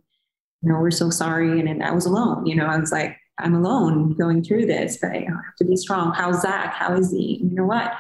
[0.62, 1.60] you know, we're so sorry.
[1.60, 4.98] And, and I was alone, you know, I was like, I'm alone going through this,
[5.02, 6.14] but I have to be strong.
[6.14, 6.74] How's Zach?
[6.74, 7.40] How is he?
[7.42, 7.94] You know what?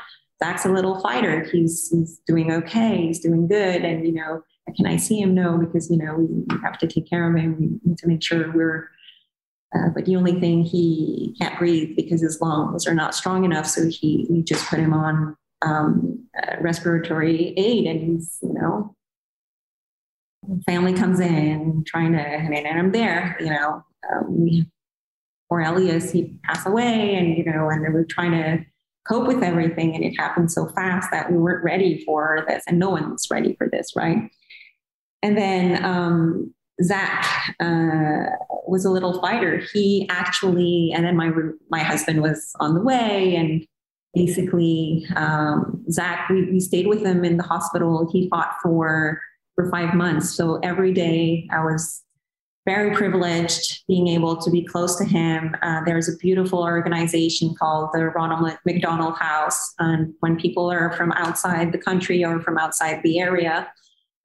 [0.43, 1.43] Zach's a little fighter.
[1.51, 3.07] He's, he's doing okay.
[3.07, 3.83] He's doing good.
[3.83, 4.43] And, you know,
[4.75, 5.33] can I see him?
[5.33, 7.55] No, because, you know, we have to take care of him.
[7.59, 8.89] We need to make sure we're,
[9.75, 13.65] uh, but the only thing he can't breathe because his lungs are not strong enough.
[13.65, 16.27] So he, we just put him on um,
[16.61, 18.95] respiratory aid and he's, you know,
[20.65, 24.65] family comes in trying to, and, I'm there, you know, um, we,
[25.49, 28.65] poor Elias, he passed away and, you know, and we're trying to
[29.07, 29.95] cope with everything.
[29.95, 33.55] And it happened so fast that we weren't ready for this and no one's ready
[33.57, 33.95] for this.
[33.95, 34.29] Right.
[35.21, 38.23] And then, um, Zach uh,
[38.67, 39.61] was a little fighter.
[39.73, 41.31] He actually, and then my
[41.69, 43.65] my husband was on the way, and
[44.13, 48.09] basically, um, Zach, we, we stayed with him in the hospital.
[48.11, 49.21] He fought for
[49.59, 50.33] for five months.
[50.35, 52.01] So every day I was
[52.65, 55.53] very privileged being able to be close to him.
[55.61, 59.73] Uh, there's a beautiful organization called the Ronald McDonald House.
[59.79, 63.69] And when people are from outside the country or from outside the area,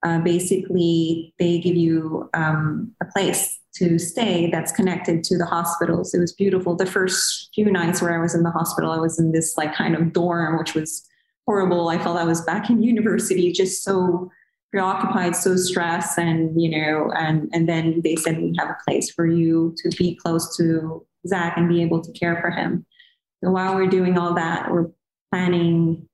[0.04, 6.14] uh, basically they give you um, a place to stay that's connected to the hospitals.
[6.14, 6.76] It was beautiful.
[6.76, 9.74] The first few nights where I was in the hospital, I was in this like
[9.74, 11.04] kind of dorm, which was
[11.44, 11.88] horrible.
[11.88, 14.30] I felt I was back in university, just so
[14.74, 19.08] preoccupied, so stressed, and you know, and and then they said we have a place
[19.08, 22.84] for you to be close to Zach and be able to care for him.
[23.42, 24.88] So while we're doing all that, we're
[25.30, 26.08] planning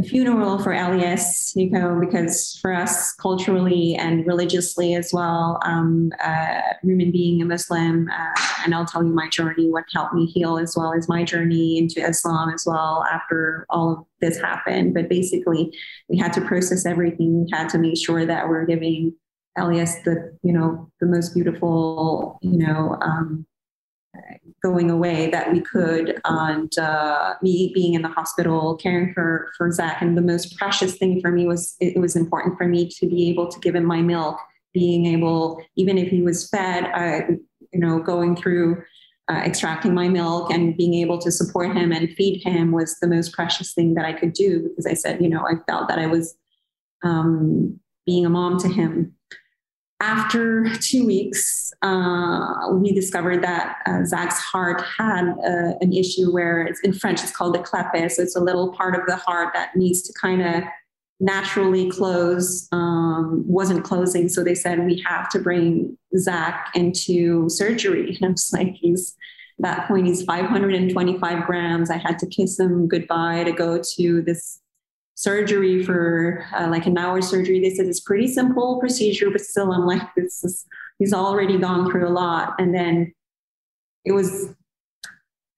[0.00, 6.60] the funeral for Elias, know, because for us culturally and religiously as well, um, uh,
[6.84, 10.58] Rumen being a Muslim, uh, and I'll tell you my journey, what helped me heal
[10.58, 14.94] as well as my journey into Islam as well after all of this happened.
[14.94, 15.76] But basically,
[16.08, 17.44] we had to process everything.
[17.44, 19.14] We had to make sure that we're giving
[19.58, 23.46] Elias the, you know, the most beautiful, you know, um,
[24.62, 29.70] going away that we could and uh, me being in the hospital caring for for
[29.70, 33.06] zach and the most precious thing for me was it was important for me to
[33.06, 34.38] be able to give him my milk
[34.72, 37.32] being able, even if he was fed, uh,
[37.72, 38.82] you know, going through
[39.30, 43.06] uh, extracting my milk and being able to support him and feed him was the
[43.06, 45.98] most precious thing that I could do because I said, you know, I felt that
[45.98, 46.34] I was
[47.04, 49.14] um, being a mom to him.
[50.00, 56.62] After two weeks, uh, we discovered that uh, Zach's heart had uh, an issue where
[56.62, 58.10] it's in French, it's called the clapet.
[58.12, 60.64] So it's a little part of the heart that needs to kind of
[61.20, 64.28] naturally close, um, wasn't closing.
[64.30, 68.16] So they said, we have to bring Zach into surgery.
[68.22, 69.14] And I was like, he's,
[69.58, 71.90] that point, he's 525 grams.
[71.90, 74.60] I had to kiss him goodbye to go to this
[75.20, 77.60] surgery for uh, like an hour surgery.
[77.60, 80.64] They said it's pretty simple procedure, but still, I'm like, this is,
[80.98, 82.54] he's already gone through a lot.
[82.58, 83.12] And then
[84.06, 84.54] it was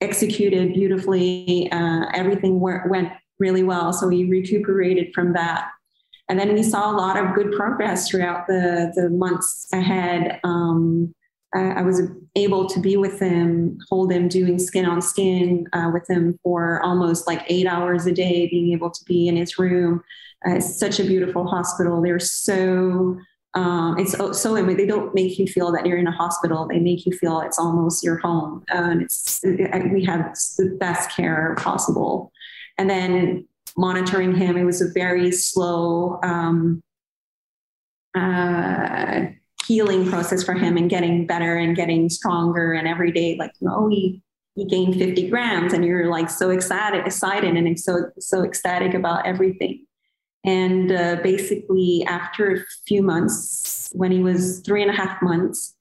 [0.00, 1.70] executed beautifully.
[1.70, 3.92] Uh, everything went really well.
[3.92, 5.68] So we recuperated from that.
[6.28, 10.40] And then we saw a lot of good progress throughout the, the months ahead.
[10.42, 11.14] Um,
[11.54, 12.00] I, I, was
[12.34, 16.82] able to be with him, hold him, doing skin on skin uh, with him for
[16.82, 20.02] almost like eight hours a day, being able to be in his room.
[20.46, 22.00] Uh, it's such a beautiful hospital.
[22.00, 23.18] They're so
[23.54, 26.66] um, it's so, so they don't make you feel that you're in a hospital.
[26.66, 28.64] They make you feel it's almost your home.
[28.72, 32.32] Uh, and it's it, we have the best care possible
[32.78, 34.56] and then monitoring him.
[34.56, 36.82] It was a very slow um,
[38.14, 39.26] uh,
[39.72, 42.72] healing process for him and getting better and getting stronger.
[42.72, 44.22] And every day, like, oh, he
[44.54, 49.26] he gained 50 grams, and you're like so excited, excited, and so so ecstatic about
[49.26, 49.86] everything.
[50.44, 55.74] And uh, basically, after a few months, when he was three and a half months,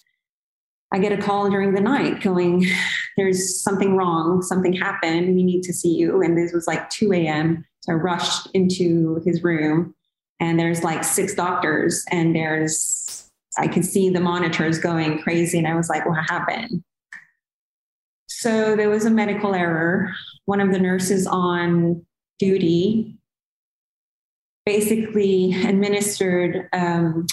[0.94, 2.66] I get a call during the night going,
[3.18, 6.22] there's something wrong, something happened, we need to see you.
[6.22, 7.66] And this was like 2 a.m.
[7.82, 9.96] So I rushed into his room
[10.40, 13.01] and there's like six doctors and there's,
[13.58, 15.58] I could see the monitors going crazy.
[15.58, 16.84] And I was like, what happened?
[18.28, 20.14] So there was a medical error.
[20.46, 22.06] One of the nurses on
[22.40, 23.18] duty
[24.66, 27.26] basically administered um,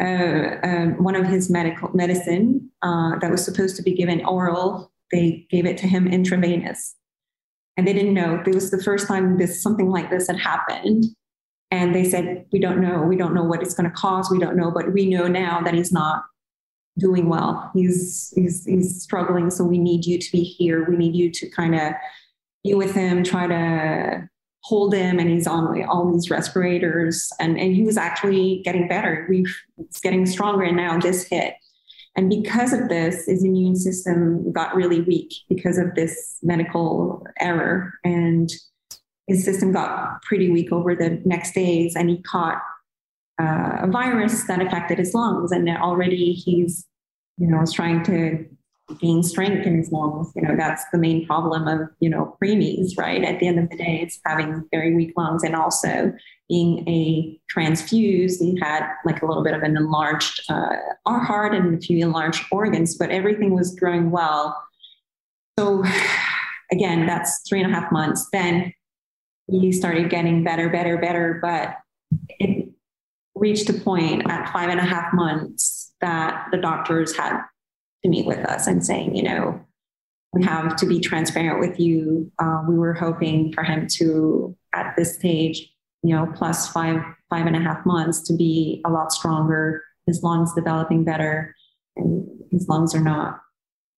[0.00, 4.92] uh, um, one of his medical medicine uh, that was supposed to be given oral.
[5.12, 6.94] They gave it to him intravenous,
[7.76, 8.42] and they didn't know.
[8.46, 11.04] It was the first time this something like this had happened,
[11.70, 13.02] and they said, "We don't know.
[13.02, 14.30] We don't know what it's going to cause.
[14.30, 16.24] We don't know, but we know now that he's not
[16.98, 17.70] doing well.
[17.74, 19.50] He's he's he's struggling.
[19.50, 20.88] So we need you to be here.
[20.88, 21.92] We need you to kind of
[22.64, 24.28] be with him, try to
[24.66, 29.24] hold him and he's on all these respirators and, and he was actually getting better.
[29.30, 29.46] We,
[29.78, 31.54] it's getting stronger and now this hit.
[32.16, 37.92] And because of this, his immune system got really weak because of this medical error.
[38.02, 38.50] And
[39.26, 42.62] his system got pretty weak over the next days and he caught
[43.40, 45.52] uh, a virus that affected his lungs.
[45.52, 46.86] And already he's,
[47.38, 48.46] you know, was trying to
[49.00, 50.32] gain strength in his lungs.
[50.36, 53.24] You know, that's the main problem of, you know, preemies, right?
[53.24, 56.12] At the end of the day, it's having very weak lungs and also
[56.48, 61.74] being a transfused, he had like a little bit of an enlarged uh, heart and
[61.74, 64.56] a few enlarged organs, but everything was growing well.
[65.58, 65.84] So
[66.70, 68.28] again, that's three and a half months.
[68.32, 68.72] Then
[69.48, 71.76] he started getting better, better, better, but
[72.40, 72.68] it
[73.34, 77.42] reached a point at five and a half months that the doctors had
[78.02, 79.60] to meet with us and saying, you know,
[80.32, 82.30] we have to be transparent with you.
[82.38, 85.70] Uh, we were hoping for him to, at this stage,
[86.02, 90.22] you know, plus five, five and a half months to be a lot stronger, his
[90.22, 91.54] lungs developing better,
[91.96, 93.40] and his lungs are not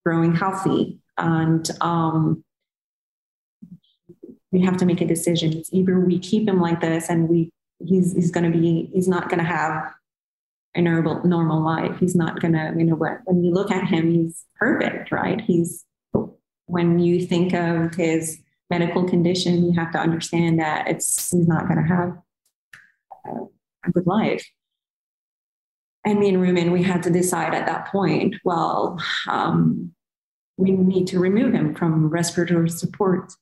[0.05, 0.99] growing healthy.
[1.17, 2.43] And um,
[4.51, 5.53] we have to make a decision.
[5.53, 9.29] It's either we keep him like this and we he's he's to be he's not
[9.29, 9.93] going to have
[10.75, 11.97] a normal normal life.
[11.99, 15.41] He's not gonna, you know, when you look at him, he's perfect, right?
[15.41, 15.85] He's
[16.65, 21.67] when you think of his medical condition, you have to understand that it's he's not
[21.67, 22.17] gonna have
[23.25, 24.45] a, good life.
[26.05, 29.93] And me and Rumen, we had to decide at that point, well, um,
[30.57, 33.33] we need to remove him from respiratory support.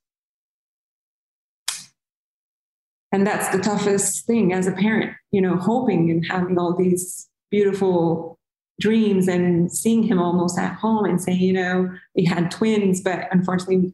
[3.12, 7.30] And that's the toughest thing as a parent you know hoping and having all these
[7.50, 8.38] beautiful
[8.80, 13.28] dreams and seeing him almost at home and saying you know we had twins but
[13.32, 13.94] unfortunately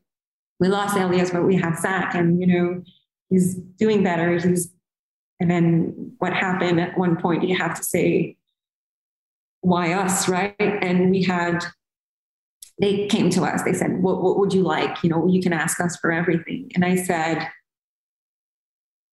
[0.60, 2.84] we lost elias but we have zach and you know
[3.34, 4.38] he's doing better.
[4.38, 4.72] He's
[5.40, 8.38] and then what happened at one point you have to say
[9.62, 10.56] why us right?
[10.60, 11.66] And we had
[12.80, 13.64] they came to us.
[13.64, 15.04] They said what, what would you like?
[15.04, 16.72] You know you can ask us for everything.
[16.76, 17.50] And i said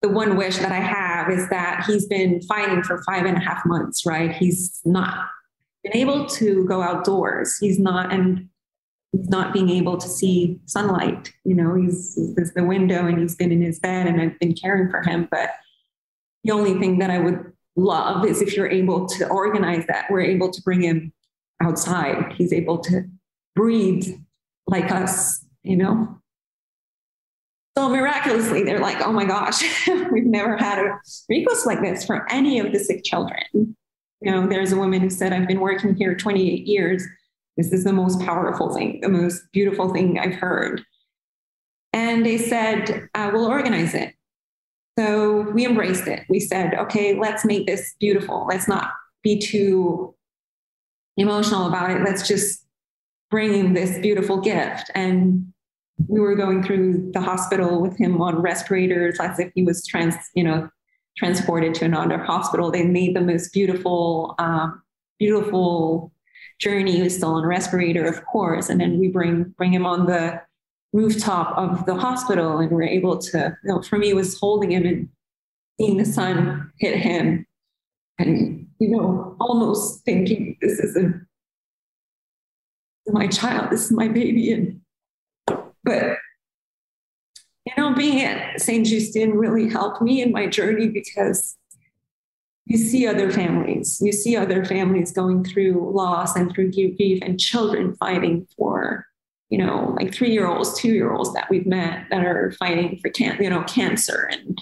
[0.02, 3.40] the one wish that I have is that he's been fighting for five and a
[3.40, 4.32] half months, right?
[4.32, 5.26] He's not
[5.84, 7.58] been able to go outdoors.
[7.58, 8.48] He's not, and
[9.12, 11.32] he's not being able to see sunlight.
[11.44, 14.54] You know, he's there's the window and he's been in his bed and I've been
[14.54, 15.28] caring for him.
[15.30, 15.50] But
[16.44, 20.22] the only thing that I would love is if you're able to organize that, we're
[20.22, 21.12] able to bring him
[21.62, 22.32] outside.
[22.36, 23.04] He's able to
[23.54, 24.16] breathe
[24.66, 26.19] like us, you know.
[27.76, 29.62] So miraculously, they're like, oh my gosh,
[30.12, 30.98] we've never had a
[31.28, 33.42] request like this for any of the sick children.
[33.54, 37.06] You know, there's a woman who said, I've been working here 28 years.
[37.56, 40.82] This is the most powerful thing, the most beautiful thing I've heard.
[41.92, 44.14] And they said, uh, we'll organize it.
[44.98, 46.24] So we embraced it.
[46.28, 48.46] We said, okay, let's make this beautiful.
[48.48, 48.90] Let's not
[49.22, 50.14] be too
[51.16, 52.02] emotional about it.
[52.02, 52.66] Let's just
[53.30, 54.90] bring this beautiful gift.
[54.94, 55.49] And
[56.08, 60.14] we were going through the hospital with him on respirators as if he was trans,
[60.34, 60.68] you know,
[61.16, 62.70] transported to another hospital.
[62.70, 64.82] They made the most beautiful, um,
[65.18, 66.12] beautiful
[66.60, 66.92] journey.
[66.92, 68.68] He was still on respirator, of course.
[68.68, 70.40] And then we bring bring him on the
[70.92, 73.56] rooftop of the hospital, and we're able to.
[73.64, 75.08] You know, for me, was holding him and
[75.78, 77.46] seeing the sun hit him,
[78.18, 80.96] and you know, almost thinking this is
[83.06, 84.79] my child, this is my baby, and
[85.84, 86.18] but
[87.66, 88.86] you know, being at St.
[88.86, 91.56] Justine really helped me in my journey because
[92.66, 97.38] you see other families, you see other families going through loss and through grief and
[97.38, 99.06] children fighting for,
[99.48, 102.98] you know, like three year olds, two year olds that we've met that are fighting
[103.02, 104.58] for can- you know, cancer and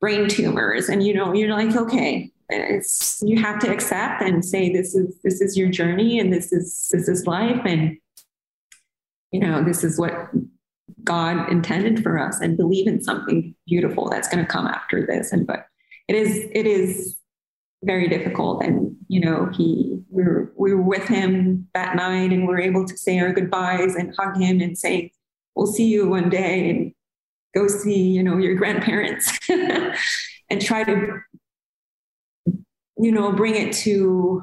[0.00, 0.88] brain tumors.
[0.88, 5.14] And, you know, you're like, okay, it's, you have to accept and say, this is,
[5.22, 7.60] this is your journey and this is, this is life.
[7.66, 7.98] And,
[9.32, 10.30] you know, this is what
[11.04, 15.32] God intended for us and believe in something beautiful that's going to come after this.
[15.32, 15.66] And, but
[16.08, 17.16] it is, it is
[17.84, 18.62] very difficult.
[18.62, 22.60] And, you know, he, we were, we were with him that night and we are
[22.60, 25.12] able to say our goodbyes and hug him and say,
[25.54, 26.92] we'll see you one day and
[27.54, 31.20] go see, you know, your grandparents and try to,
[32.98, 34.42] you know, bring it to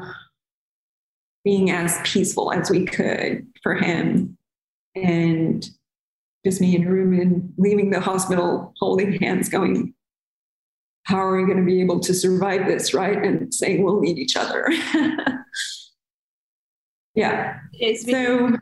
[1.43, 4.37] being as peaceful as we could for him.
[4.95, 5.67] And
[6.47, 9.93] just me in a room and leaving the hospital holding hands going,
[11.03, 13.17] how are we going to be able to survive this, right?
[13.17, 14.69] And saying we'll need each other.
[17.15, 17.59] yeah.
[17.73, 18.57] It's so,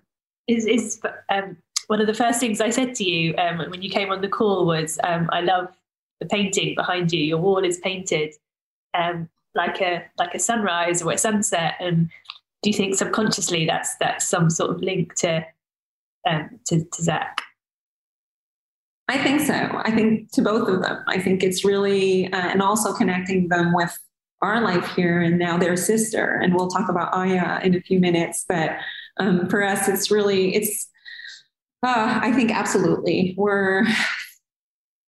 [0.47, 1.57] is is um,
[1.87, 4.29] one of the first things I said to you um, when you came on the
[4.29, 5.69] call was, um, "I love
[6.19, 7.19] the painting behind you.
[7.19, 8.33] Your wall is painted
[8.95, 12.09] um, like a like a sunrise or a sunset." And
[12.63, 15.45] do you think subconsciously that's that's some sort of link to
[16.27, 17.41] um, to, to Zach?
[19.07, 19.53] I think so.
[19.53, 21.03] I think to both of them.
[21.07, 23.95] I think it's really, uh, and also connecting them with
[24.41, 26.39] our life here and now their sister.
[26.41, 28.45] And we'll talk about Aya in a few minutes.
[28.47, 28.77] But
[29.17, 30.89] um, for us, it's really, it's,
[31.83, 33.35] uh, I think absolutely.
[33.37, 33.85] We're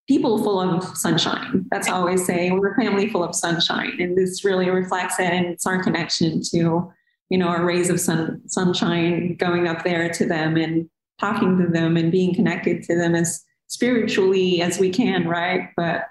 [0.07, 1.65] people full of sunshine.
[1.69, 3.99] That's how I always say we're a family full of sunshine.
[3.99, 5.31] And this really reflects it.
[5.31, 6.91] And it's our connection to,
[7.29, 10.87] you know, our rays of sun, sunshine going up there to them and
[11.19, 15.69] talking to them and being connected to them as spiritually as we can, right?
[15.75, 16.05] But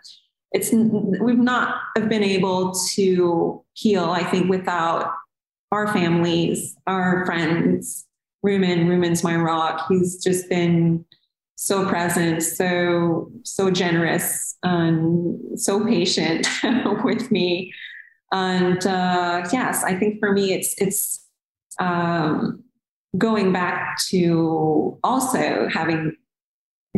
[0.53, 5.13] it's we've not have been able to heal, I think, without
[5.73, 8.05] our families, our friends.
[8.45, 9.87] Rumen, Rumen's my rock.
[9.89, 11.05] He's just been
[11.57, 16.47] so present, so so generous, and so patient
[17.05, 17.75] with me.
[18.33, 21.27] And uh, yes, I think for me, it's it's
[21.81, 22.63] um,
[23.19, 26.17] going back to also having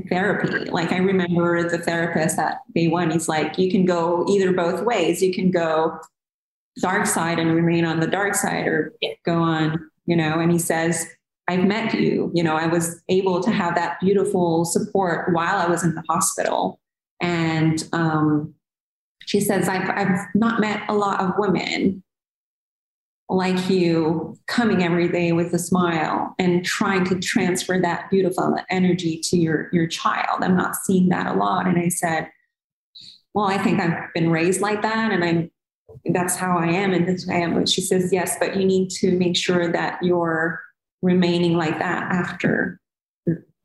[0.03, 0.71] therapy.
[0.71, 4.85] Like I remember the therapist at day one, he's like, you can go either both
[4.85, 5.23] ways.
[5.23, 5.99] You can go
[6.81, 8.93] dark side and remain on the dark side or
[9.25, 11.07] go on, you know, and he says,
[11.49, 12.31] I've met you.
[12.35, 16.05] You know, I was able to have that beautiful support while I was in the
[16.09, 16.79] hospital.
[17.21, 18.55] And um,
[19.27, 22.03] she says, I've, I've not met a lot of women
[23.29, 29.21] like you coming every day with a smile and trying to transfer that beautiful energy
[29.23, 30.43] to your your child.
[30.43, 31.67] I'm not seeing that a lot.
[31.67, 32.31] And i said
[33.35, 35.51] well i think i've been raised like that and i'm
[36.13, 37.55] that's how i am and this i am.
[37.55, 40.63] But she says yes but you need to make sure that you're
[41.03, 42.81] remaining like that after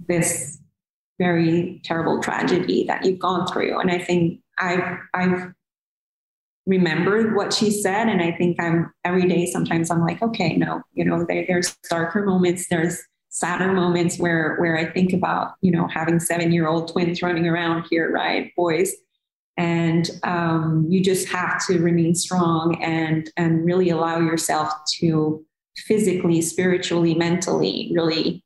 [0.07, 0.59] this
[1.20, 3.80] very terrible tragedy that you've gone through.
[3.80, 5.53] And i think i've i've
[6.66, 8.07] remembered what she said.
[8.07, 11.76] And I think I'm every day, sometimes I'm like, okay, no, you know, there, there's
[11.89, 16.68] darker moments, there's sadder moments where, where I think about, you know, having seven year
[16.68, 18.51] old twins running around here, right?
[18.55, 18.93] Boys.
[19.57, 25.45] And and um, you just have to remain strong and and really allow yourself to
[25.76, 28.43] physically spiritually mentally really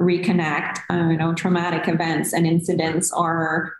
[0.00, 3.72] reconnect uh, you know traumatic events and incidents are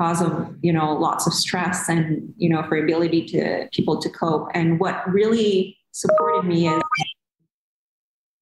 [0.00, 4.08] cause of you know lots of stress and you know for ability to people to
[4.08, 6.82] cope and what really supported me is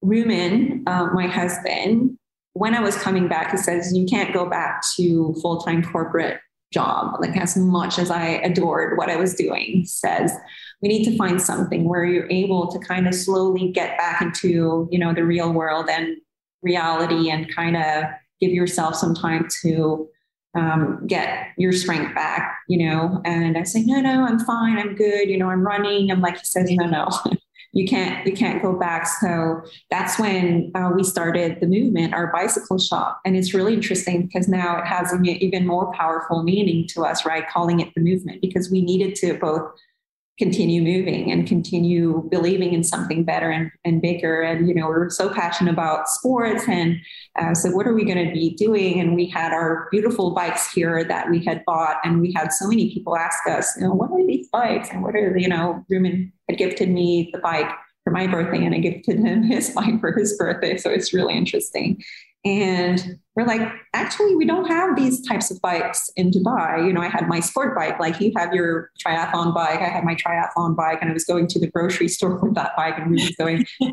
[0.03, 2.17] Rumen, uh, my husband,
[2.53, 6.39] when I was coming back, he says, You can't go back to full time corporate
[6.73, 7.15] job.
[7.19, 10.33] Like, as much as I adored what I was doing, he says,
[10.81, 14.89] We need to find something where you're able to kind of slowly get back into,
[14.91, 16.17] you know, the real world and
[16.63, 18.05] reality and kind of
[18.39, 20.09] give yourself some time to
[20.53, 23.21] um, get your strength back, you know.
[23.25, 24.77] And I say, no, no, I'm fine.
[24.77, 25.29] I'm good.
[25.29, 26.11] You know, I'm running.
[26.11, 27.07] I'm like, he says, no, no,
[27.73, 32.31] you can't you can't go back so that's when uh, we started the movement our
[32.31, 36.85] bicycle shop and it's really interesting because now it has an even more powerful meaning
[36.87, 39.71] to us right calling it the movement because we needed to both
[40.37, 44.41] continue moving and continue believing in something better and, and bigger.
[44.41, 46.67] And, you know, we are so passionate about sports.
[46.67, 46.97] And
[47.39, 48.99] uh, so, what are we going to be doing?
[48.99, 51.97] And we had our beautiful bikes here that we had bought.
[52.03, 54.89] And we had so many people ask us, you know, what are these bikes?
[54.89, 57.69] And what are, you know, Rumen had gifted me the bike
[58.03, 60.77] for my birthday and I gifted him his bike for his birthday.
[60.77, 62.01] So, it's really interesting.
[62.43, 63.61] And we're like,
[63.93, 66.85] actually, we don't have these types of bikes in Dubai.
[66.85, 69.79] You know, I had my sport bike, like you have your triathlon bike.
[69.79, 72.75] I had my triathlon bike, and I was going to the grocery store with that
[72.75, 73.65] bike, and we were going.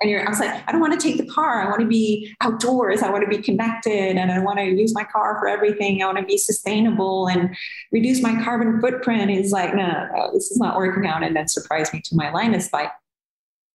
[0.00, 1.60] and you're, I was like, I don't want to take the car.
[1.60, 3.02] I want to be outdoors.
[3.02, 6.02] I want to be connected, and I want to use my car for everything.
[6.02, 7.54] I want to be sustainable and
[7.92, 9.30] reduce my carbon footprint.
[9.30, 11.22] Is like, no, no, no, this is not working out.
[11.22, 12.90] And then surprised me to my Linus bike.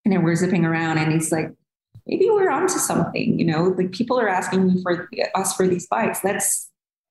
[0.05, 1.51] And then we're zipping around, and he's like,
[2.07, 3.39] maybe we're onto something.
[3.39, 6.23] You know, like people are asking for us for these bikes.
[6.23, 6.69] Let's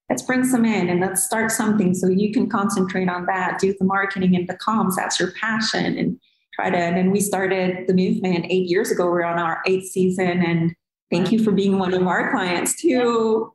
[0.09, 3.75] let's bring some in and let's start something so you can concentrate on that, do
[3.79, 4.97] the marketing and the comms.
[4.97, 6.19] That's your passion, and
[6.55, 6.77] try to.
[6.77, 9.07] And then we started the movement eight years ago.
[9.07, 10.75] We're on our eighth season, and
[11.11, 13.53] thank you for being one of our clients too,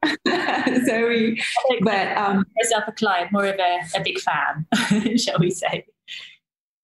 [0.86, 1.42] Zoe.
[1.82, 4.66] But um, myself a client, more of a, a big fan,
[5.18, 5.86] shall we say?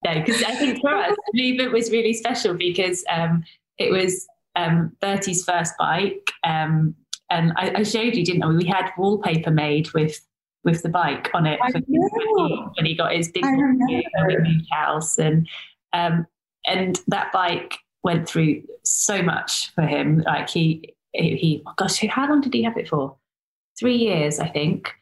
[0.06, 3.44] No, because I think for us, movement was really special because um,
[3.80, 6.32] it was um, Bertie's first bike.
[6.44, 6.96] Um,
[7.30, 8.48] and I, I, showed you, didn't I?
[8.48, 10.20] We had wallpaper made with
[10.64, 15.48] with the bike on it when he, when he got his big move house, and
[15.94, 16.26] um,
[16.66, 20.24] and that bike went through so much for him.
[20.26, 23.16] Like he he, oh gosh, how long did he have it for?
[23.80, 24.94] Three years, I think.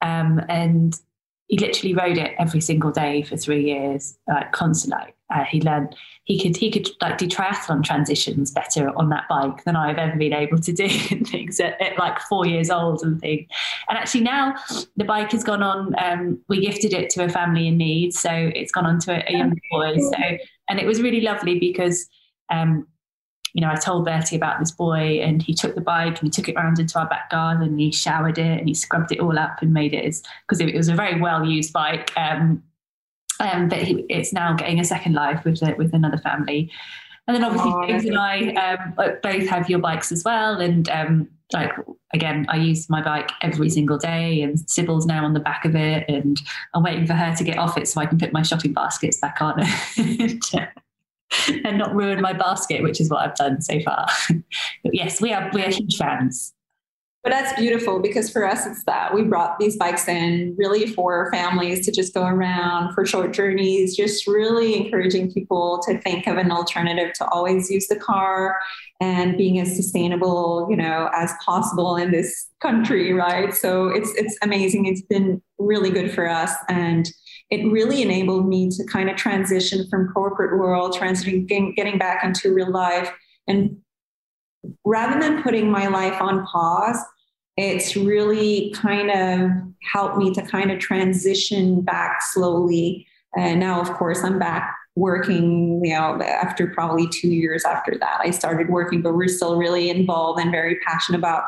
[0.00, 0.98] Um, and
[1.48, 5.14] he literally rode it every single day for three years, like constantly.
[5.30, 9.64] Uh, he learned he could he could like do triathlon transitions better on that bike
[9.64, 10.88] than I've ever been able to do
[11.24, 13.46] things at, at, like four years old and things.
[13.88, 14.54] And actually now
[14.96, 15.94] the bike has gone on.
[15.98, 19.34] Um, we gifted it to a family in need, so it's gone on to a,
[19.34, 19.98] a young boy.
[19.98, 22.06] So and it was really lovely because.
[22.50, 22.86] Um,
[23.54, 26.30] you know, I told Bertie about this boy and he took the bike and he
[26.30, 29.20] took it around into our back garden and he showered it and he scrubbed it
[29.20, 32.12] all up and made it as because it, it, was a very well used bike.
[32.16, 32.62] Um,
[33.40, 36.70] um, but he, it's now getting a second life with with another family.
[37.26, 40.60] And then obviously oh, James and I um, both have your bikes as well.
[40.60, 41.72] And um, like
[42.14, 45.74] again, I use my bike every single day, and Sybil's now on the back of
[45.74, 46.40] it, and
[46.74, 49.18] I'm waiting for her to get off it so I can put my shopping baskets
[49.18, 49.62] back on
[49.96, 50.42] and,
[51.64, 54.06] and not ruin my basket, which is what I've done so far.
[54.82, 56.54] but yes, we are we are huge fans.
[57.24, 61.30] But that's beautiful because for us, it's that we brought these bikes in really for
[61.32, 66.36] families to just go around for short journeys, just really encouraging people to think of
[66.36, 68.56] an alternative to always use the car
[69.00, 73.52] and being as sustainable, you know, as possible in this country, right?
[73.52, 74.86] So it's it's amazing.
[74.86, 77.10] It's been really good for us and
[77.50, 82.54] it really enabled me to kind of transition from corporate world, transitioning, getting back into
[82.54, 83.10] real life
[83.48, 83.76] and
[84.84, 86.98] rather than putting my life on pause,
[87.56, 89.50] it's really kind of
[89.82, 93.06] helped me to kind of transition back slowly.
[93.36, 98.20] And now, of course, I'm back working, you know, after probably two years after that,
[98.20, 101.44] I started working, but we're still really involved and very passionate about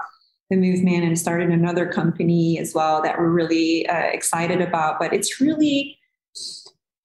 [0.50, 4.98] the movement and started another company as well that we're really uh, excited about.
[4.98, 5.96] But it's really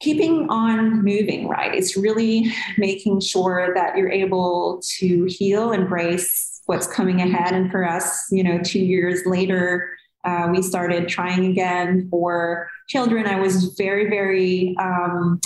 [0.02, 1.74] keeping on moving, right?
[1.74, 7.54] It's really making sure that you're able to heal, embrace what's coming ahead.
[7.54, 9.90] And for us, you know, two years later,
[10.24, 13.28] uh, we started trying again for children.
[13.28, 15.40] I was very, very um,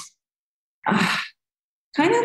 [0.88, 1.18] uh,
[1.96, 2.24] kind of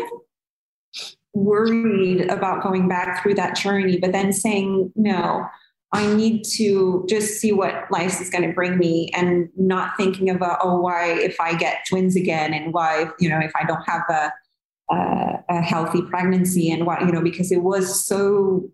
[1.33, 5.45] worried about going back through that journey, but then saying, no,
[5.93, 10.29] I need to just see what life is going to bring me and not thinking
[10.29, 13.83] about, oh, why if I get twins again and why, you know, if I don't
[13.87, 14.33] have a,
[14.93, 18.69] a, a healthy pregnancy and what, you know, because it was so,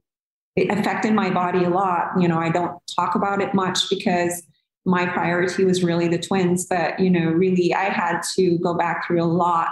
[0.55, 2.11] it affected my body a lot.
[2.19, 4.41] You know, I don't talk about it much because
[4.85, 9.05] my priority was really the twins, but, you know, really I had to go back
[9.05, 9.69] through a lot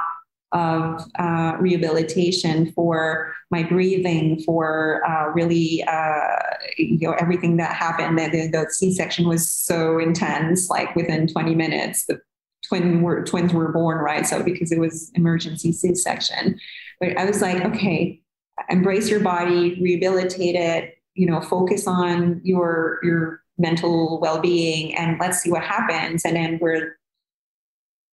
[0.52, 6.38] of uh, rehabilitation for my breathing, for uh, really, uh,
[6.78, 8.18] you know, everything that happened.
[8.18, 12.20] The, the C-section was so intense, like within 20 minutes, the
[12.68, 14.26] twin were, twins were born, right?
[14.26, 16.60] So because it was emergency C-section.
[17.00, 18.22] But I was like, okay,
[18.70, 25.40] embrace your body, rehabilitate it, you know, focus on your, your mental well-being and let's
[25.40, 26.26] see what happens.
[26.26, 26.99] And then we're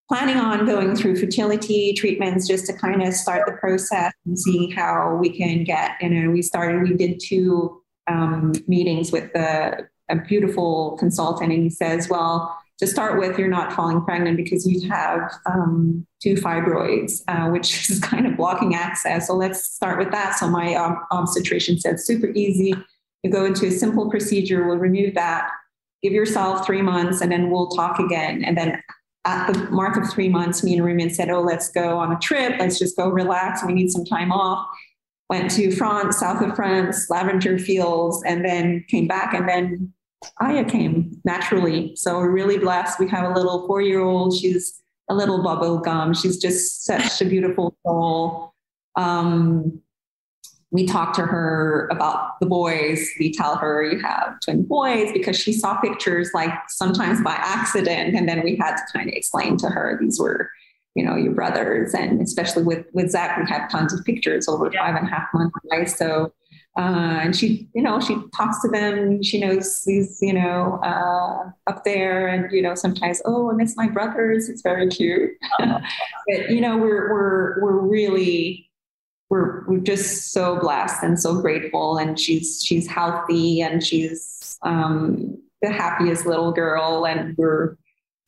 [0.09, 4.71] planning on going through fertility treatments just to kind of start the process and see
[4.71, 9.89] how we can get, you know, we started, we did two um, meetings with the,
[10.09, 14.67] a beautiful consultant and he says, well, to start with, you're not falling pregnant because
[14.67, 19.27] you have um, two fibroids, uh, which is kind of blocking access.
[19.27, 20.39] So let's start with that.
[20.39, 22.75] So my um, obstetrician said, super easy.
[23.23, 25.51] You go into a simple procedure, we'll remove that,
[26.03, 28.45] give yourself three months, and then we'll talk again.
[28.45, 28.81] And then
[29.27, 32.19] at the mark of three months, me and Rumen said, Oh, let's go on a
[32.19, 32.55] trip.
[32.59, 33.65] Let's just go relax.
[33.65, 34.67] We need some time off.
[35.29, 39.35] Went to France, south of France, lavender fields, and then came back.
[39.35, 39.93] And then
[40.41, 41.97] Aya came naturally.
[41.97, 43.01] So we're really blessed.
[43.01, 44.37] We have a little four year old.
[44.37, 46.15] She's a little bubble gum.
[46.15, 48.55] She's just such a beautiful soul.
[48.95, 49.83] Um,
[50.77, 53.09] we talk to her about the boys.
[53.19, 58.15] We tell her you have twin boys because she saw pictures like sometimes by accident.
[58.15, 60.51] And then we had to kind of explain to her these were,
[60.95, 61.95] you know, your brothers.
[61.95, 64.85] And especially with, with Zach, we have tons of pictures over yeah.
[64.85, 65.57] five and a half months.
[65.73, 65.89] Right?
[65.89, 66.35] So,
[66.79, 69.23] uh, and she, you know, she talks to them.
[69.23, 73.75] She knows these, you know, uh, up there, and you know, sometimes, oh, I miss
[73.79, 74.51] my brothers.
[74.51, 75.31] It's very cute.
[75.59, 78.66] but you know, we're we're we're really
[79.29, 81.99] we're we're just so blessed and so grateful.
[81.99, 87.07] And she's she's healthy and she's um, the happiest little girl.
[87.07, 87.77] And we're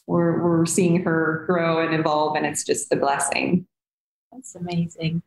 [0.07, 3.66] we're we're seeing her grow and evolve and it's just a blessing.
[4.32, 5.22] That's amazing.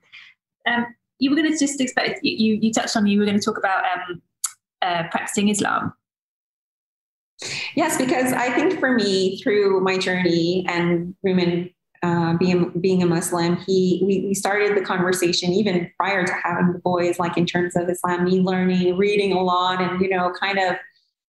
[0.67, 0.87] Um,
[1.19, 3.57] you were going to just expect you you touched on you were going to talk
[3.57, 4.21] about um,
[4.81, 5.93] uh, practicing islam.
[7.75, 11.71] Yes because i think for me through my journey and women
[12.03, 16.73] uh, being being a Muslim, he we, we started the conversation even prior to having
[16.73, 20.33] the boys, like in terms of Islam, me learning, reading a lot, and you know,
[20.39, 20.75] kind of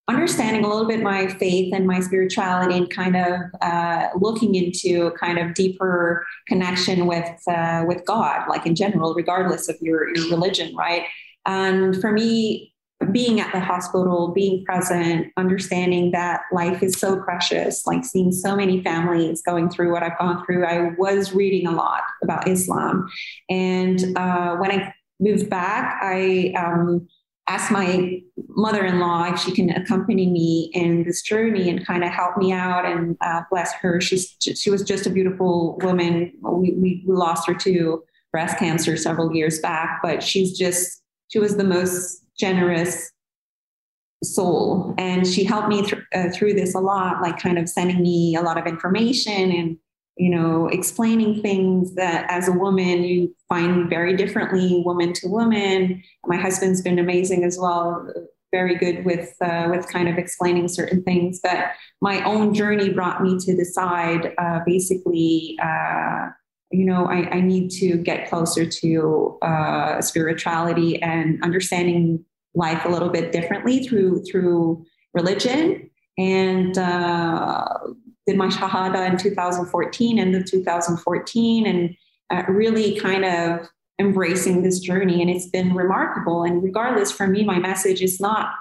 [0.09, 5.11] understanding a little bit my faith and my spirituality, and kind of uh, looking into
[5.13, 10.31] kind of deeper connection with uh, with God, like in general, regardless of your your
[10.31, 11.05] religion, right?
[11.45, 12.72] And for me,
[13.11, 18.55] being at the hospital, being present, understanding that life is so precious, like seeing so
[18.55, 20.65] many families going through what I've gone through.
[20.65, 23.09] I was reading a lot about Islam.
[23.51, 27.09] And uh, when I moved back, I um,
[27.49, 32.05] asked my mother in law if she can accompany me in this journey and kind
[32.05, 32.85] of help me out.
[32.85, 36.33] And uh, bless her, she's, she was just a beautiful woman.
[36.43, 41.57] We, we lost her to breast cancer several years back, but she's just, she was
[41.57, 43.13] the most generous
[44.25, 44.95] soul.
[44.99, 48.37] And she helped me th- uh, through this a lot, like kind of sending me
[48.37, 49.77] a lot of information and,
[50.17, 56.03] you know, explaining things that as a woman you find very differently, woman to woman.
[56.27, 58.07] My husband's been amazing as well,
[58.53, 61.41] very good with uh, with kind of explaining certain things.
[61.43, 61.71] But
[62.01, 65.59] my own journey brought me to decide, uh, basically.
[65.63, 66.31] Uh,
[66.75, 72.25] you know, I, I, need to get closer to uh, spirituality and understanding
[72.55, 74.85] life a little bit differently through through
[75.15, 75.91] religion.
[76.19, 77.67] And uh,
[78.27, 81.97] did my shahada in 2014 and the 2014, and
[82.31, 85.21] uh, really kind of embracing this journey.
[85.21, 86.45] And it's been remarkable.
[86.45, 88.53] And regardless, for me, my message is not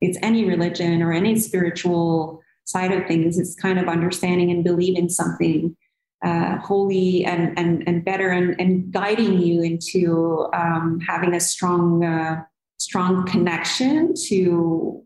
[0.00, 3.38] it's any religion or any spiritual side of things.
[3.38, 5.76] It's kind of understanding and believing something
[6.24, 12.04] uh, holy and, and, and better and, and guiding you into um, having a strong
[12.04, 12.42] uh,
[12.90, 15.00] strong connection to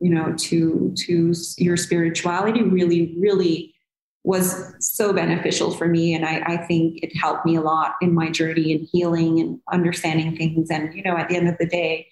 [0.00, 3.74] you know to to your spirituality really really
[4.24, 6.12] was so beneficial for me.
[6.12, 9.60] And I, I think it helped me a lot in my journey and healing and
[9.70, 10.70] understanding things.
[10.70, 12.08] And you know at the end of the day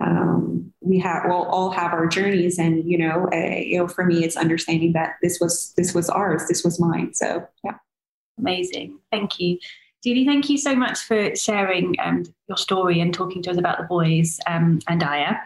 [0.00, 2.56] um, we have we'll all have our journeys.
[2.56, 6.08] And you know uh, you know for me it's understanding that this was this was
[6.08, 7.14] ours this was mine.
[7.14, 7.78] So yeah.
[8.38, 9.00] Amazing.
[9.10, 9.58] Thank you
[10.02, 13.78] Julie, thank you so much for sharing um, your story and talking to us about
[13.78, 15.36] the boys um, and Aya.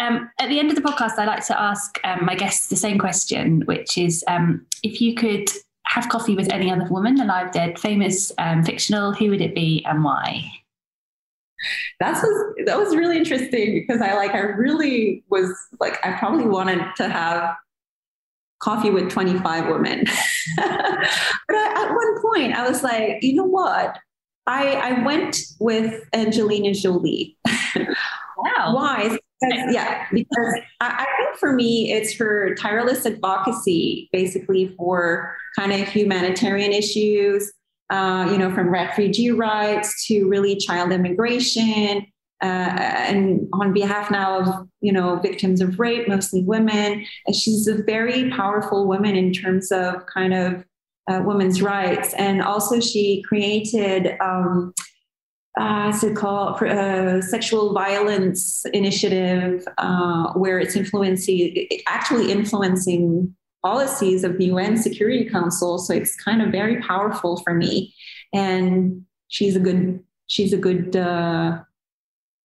[0.00, 2.76] Um, at the end of the podcast, I like to ask um, my guests the
[2.76, 5.48] same question, which is um, if you could
[5.86, 9.84] have coffee with any other woman, alive, dead, famous, um, fictional, who would it be
[9.84, 10.50] and why?
[12.00, 16.46] That was that was really interesting because I like I really was like I probably
[16.46, 17.54] wanted to have
[18.62, 20.04] coffee with 25 women.
[20.56, 23.98] but I, at one point I was like, you know what?
[24.46, 27.36] I, I went with Angelina Jolie.
[27.76, 27.84] Wow.
[28.74, 29.18] Why?
[29.40, 35.72] Because, yeah, because I, I, think for me, it's her tireless advocacy basically for kind
[35.72, 37.52] of humanitarian issues,
[37.90, 42.06] uh, you know, from refugee rights to really child immigration.
[42.42, 42.46] Uh,
[43.08, 47.82] and on behalf now of you know victims of rape, mostly women, and she's a
[47.82, 50.64] very powerful woman in terms of kind of
[51.08, 54.74] uh, women's rights, and also she created um,
[55.58, 56.62] uh, it called?
[56.62, 63.34] Uh, sexual violence initiative, uh, where it's influencing, actually influencing
[63.64, 65.78] policies of the UN Security Council.
[65.78, 67.94] So it's kind of very powerful for me.
[68.32, 71.60] And she's a good, she's a good, uh,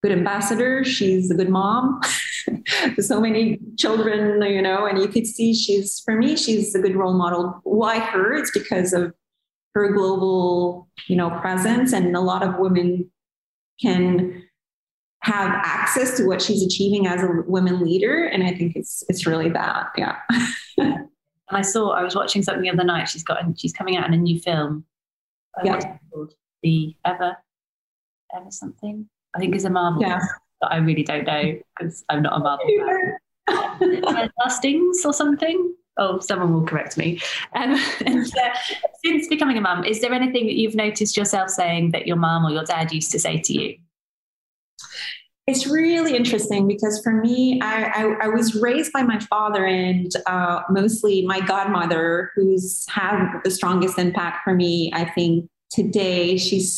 [0.04, 0.84] good ambassador.
[0.84, 2.00] She's a good mom
[2.96, 6.80] to so many children, you know, and you could see she's, for me, she's a
[6.80, 7.60] good role model.
[7.64, 8.34] Why her?
[8.34, 9.14] It's because of
[9.74, 13.12] her global, you know, presence, and a lot of women
[13.82, 14.44] can
[15.22, 18.24] have access to what she's achieving as a women leader.
[18.24, 20.18] And I think it's it's really that, yeah.
[21.50, 23.08] And I saw I was watching something the other night.
[23.08, 24.84] She's got she's coming out in a new film.
[25.64, 25.98] Yeah.
[26.62, 27.38] The ever
[28.36, 29.08] ever something.
[29.38, 30.02] I think it's a Marvel.
[30.02, 30.20] Yeah.
[30.60, 32.66] But I really don't know because I'm not a Marvel
[33.80, 34.30] fan.
[34.40, 37.20] Lastings or something oh, someone will correct me.
[37.56, 37.76] Um,
[38.06, 38.50] and uh,
[39.04, 42.46] since becoming a mum, is there anything that you've noticed yourself saying that your mum
[42.46, 43.78] or your dad used to say to you?
[45.48, 50.12] It's really interesting because for me, I, I, I was raised by my father and
[50.26, 54.92] uh, mostly my godmother, who's had the strongest impact for me.
[54.94, 56.74] I think today she's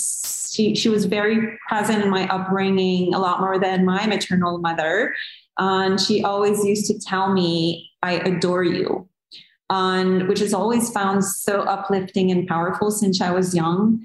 [0.59, 5.15] she she was very present in my upbringing, a lot more than my maternal mother.
[5.57, 9.07] And she always used to tell me, I adore you
[9.69, 14.03] on which is always found so uplifting and powerful since I was young.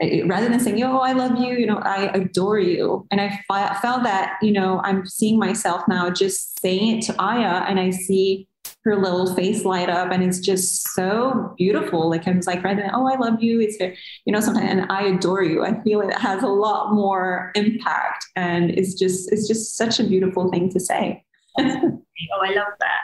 [0.00, 3.20] Eh, eh, rather than saying, "Yo, I love you," you know, I adore you, and
[3.20, 3.40] I
[3.80, 7.90] felt that, you know, I'm seeing myself now just saying it to Aya, and I
[7.90, 8.46] see
[8.86, 12.08] her little face light up, and it's just so beautiful.
[12.08, 14.86] Like I was like, right than, "Oh, I love you," it's you know, sometimes, and
[14.90, 15.64] I adore you.
[15.64, 20.04] I feel it has a lot more impact, and it's just it's just such a
[20.04, 21.24] beautiful thing to say.
[21.58, 22.00] oh,
[22.40, 23.02] I love that.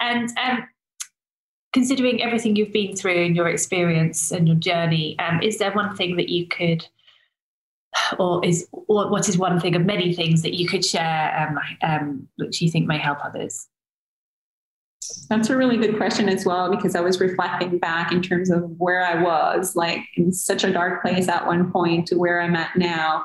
[0.00, 0.68] And um,
[1.72, 5.94] considering everything you've been through and your experience and your journey, um, is there one
[5.94, 6.84] thing that you could,
[8.18, 11.58] or is or what is one thing of many things that you could share, um,
[11.88, 13.68] um, which you think may help others?
[15.28, 18.70] That's a really good question as well, because I was reflecting back in terms of
[18.78, 22.56] where I was, like in such a dark place at one point to where I'm
[22.56, 23.24] at now.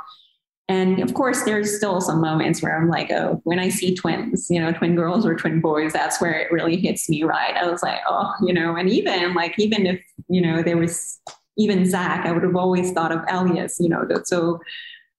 [0.68, 4.48] And of course, there's still some moments where I'm like, oh, when I see twins,
[4.50, 7.56] you know, twin girls or twin boys, that's where it really hits me right.
[7.56, 11.20] I was like, oh, you know, and even like, even if, you know, there was
[11.58, 14.08] even Zach, I would have always thought of Elias, you know.
[14.24, 14.60] So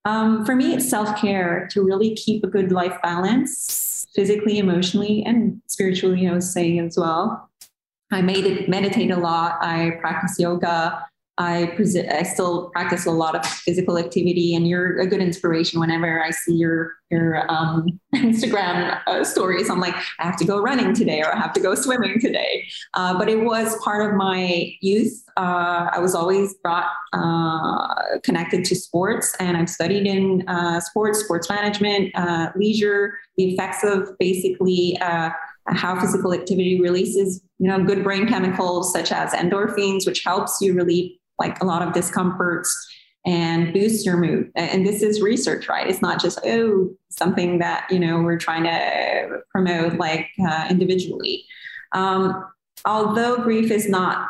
[0.04, 3.54] um, for me, it's self care to really keep a good life balance,
[4.16, 7.50] physically, emotionally, and spiritually, I was saying as well.
[8.10, 9.58] I made it meditate a lot.
[9.60, 11.04] I practice yoga.
[11.39, 11.76] I
[12.11, 16.30] I still practice a lot of physical activity, and you're a good inspiration whenever I
[16.30, 19.68] see your your um, Instagram uh, stories.
[19.68, 22.66] I'm like, I have to go running today, or I have to go swimming today.
[22.95, 25.12] Uh, but it was part of my youth.
[25.37, 31.20] Uh, I was always brought uh, connected to sports, and I've studied in uh, sports,
[31.20, 34.99] sports management, uh, leisure, the effects of basically
[35.68, 40.74] how physical activity releases you know good brain chemicals such as endorphins which helps you
[40.74, 42.74] relieve like a lot of discomforts
[43.26, 44.51] and boost your mood.
[44.55, 45.89] And this is research, right?
[45.89, 51.45] It's not just, oh, something that, you know, we're trying to promote like uh, individually.
[51.93, 52.45] Um,
[52.84, 54.28] although grief is not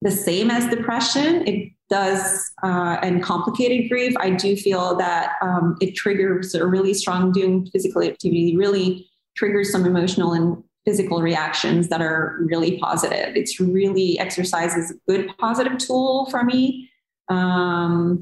[0.00, 5.76] the same as depression, it does, uh, and complicated grief, I do feel that um,
[5.82, 11.88] it triggers a really strong doing physical activity, really triggers some emotional and physical reactions
[11.88, 13.36] that are really positive.
[13.36, 16.90] It's really exercise is a good positive tool for me.
[17.28, 18.20] Um,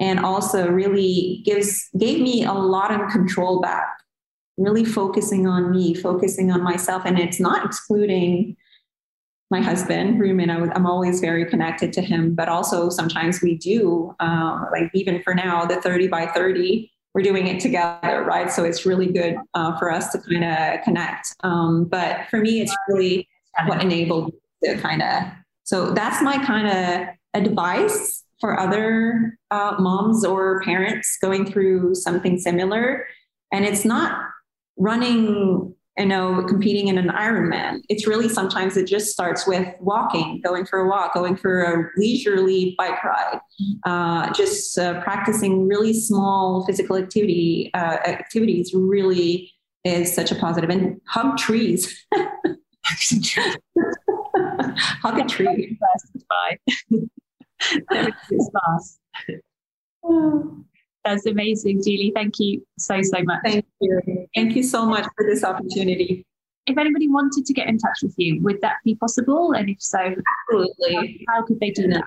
[0.00, 3.88] and also really gives gave me a lot of control back
[4.58, 8.56] really focusing on me focusing on myself and it's not excluding
[9.50, 14.14] my husband Rumen I am always very connected to him but also sometimes we do
[14.20, 18.50] uh, like even for now the 30 by 30 we're doing it together, right?
[18.50, 21.34] So it's really good uh, for us to kind of connect.
[21.40, 23.28] Um, but for me, it's really
[23.66, 24.32] what enabled
[24.64, 25.24] to kind of.
[25.64, 32.38] So that's my kind of advice for other uh, moms or parents going through something
[32.38, 33.06] similar.
[33.52, 34.28] And it's not
[34.76, 37.80] running you know, competing in an Ironman.
[37.88, 41.90] It's really sometimes it just starts with walking, going for a walk, going for a
[41.96, 43.40] leisurely bike ride,
[43.84, 49.52] uh, just uh, practicing really small physical activity uh, activities really
[49.84, 50.70] is such a positive.
[50.70, 52.06] And hug trees.
[55.02, 55.78] hug a tree.
[56.28, 56.58] Bye.
[61.04, 62.12] That's amazing, Julie.
[62.14, 63.40] Thank you so, so much.
[63.44, 64.26] Thank you.
[64.34, 66.24] Thank you so much for this opportunity.
[66.66, 69.52] If anybody wanted to get in touch with you, would that be possible?
[69.52, 71.26] And if so, absolutely.
[71.28, 72.04] How, could they do that?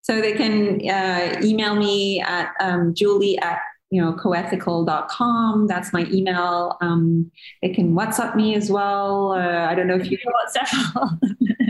[0.00, 3.60] So they can uh, email me at um, julie at
[3.92, 7.30] you know coethical.com that's my email um,
[7.60, 11.18] they can whatsapp me as well uh, i don't know if you whatsapp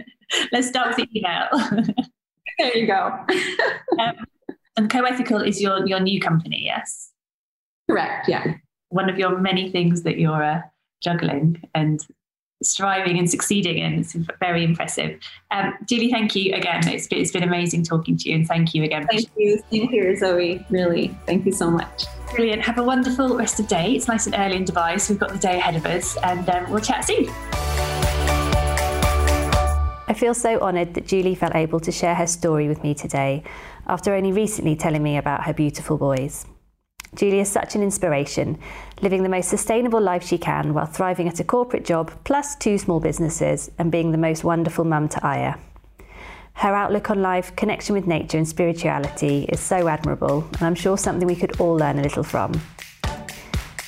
[0.52, 1.48] let's start with the email
[2.58, 3.12] there you go
[3.98, 4.14] um,
[4.76, 7.10] and Coethical is your your new company, yes?
[7.90, 8.28] Correct.
[8.28, 8.54] Yeah.
[8.88, 10.62] One of your many things that you're uh,
[11.02, 12.00] juggling and
[12.62, 13.94] striving and succeeding in.
[13.94, 15.18] It's very impressive.
[15.50, 16.86] Um, Julie, thank you again.
[16.86, 19.06] It's been, it's been amazing talking to you, and thank you again.
[19.10, 19.60] Thank you.
[19.70, 20.64] Same here, Zoe.
[20.70, 22.04] Really, thank you so much.
[22.30, 22.62] Brilliant.
[22.62, 23.92] Have a wonderful rest of day.
[23.94, 26.48] It's nice and early in Dubai, so we've got the day ahead of us, and
[26.48, 27.28] um, we'll chat soon.
[30.08, 33.42] I feel so honoured that Julie felt able to share her story with me today
[33.86, 36.46] after only recently telling me about her beautiful boys.
[37.14, 38.58] Julie is such an inspiration,
[39.02, 42.78] living the most sustainable life she can while thriving at a corporate job, plus two
[42.78, 45.56] small businesses, and being the most wonderful mum to Aya.
[46.54, 50.96] Her outlook on life, connection with nature, and spirituality is so admirable, and I'm sure
[50.96, 52.54] something we could all learn a little from.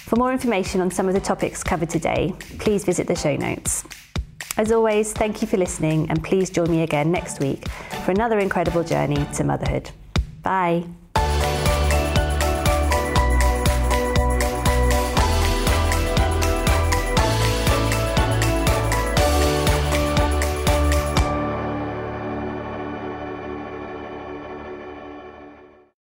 [0.04, 3.84] For more information on some of the topics covered today, please visit the show notes.
[4.56, 7.68] As always, thank you for listening, and please join me again next week
[8.04, 9.90] for another incredible journey to motherhood.
[10.42, 10.84] Bye.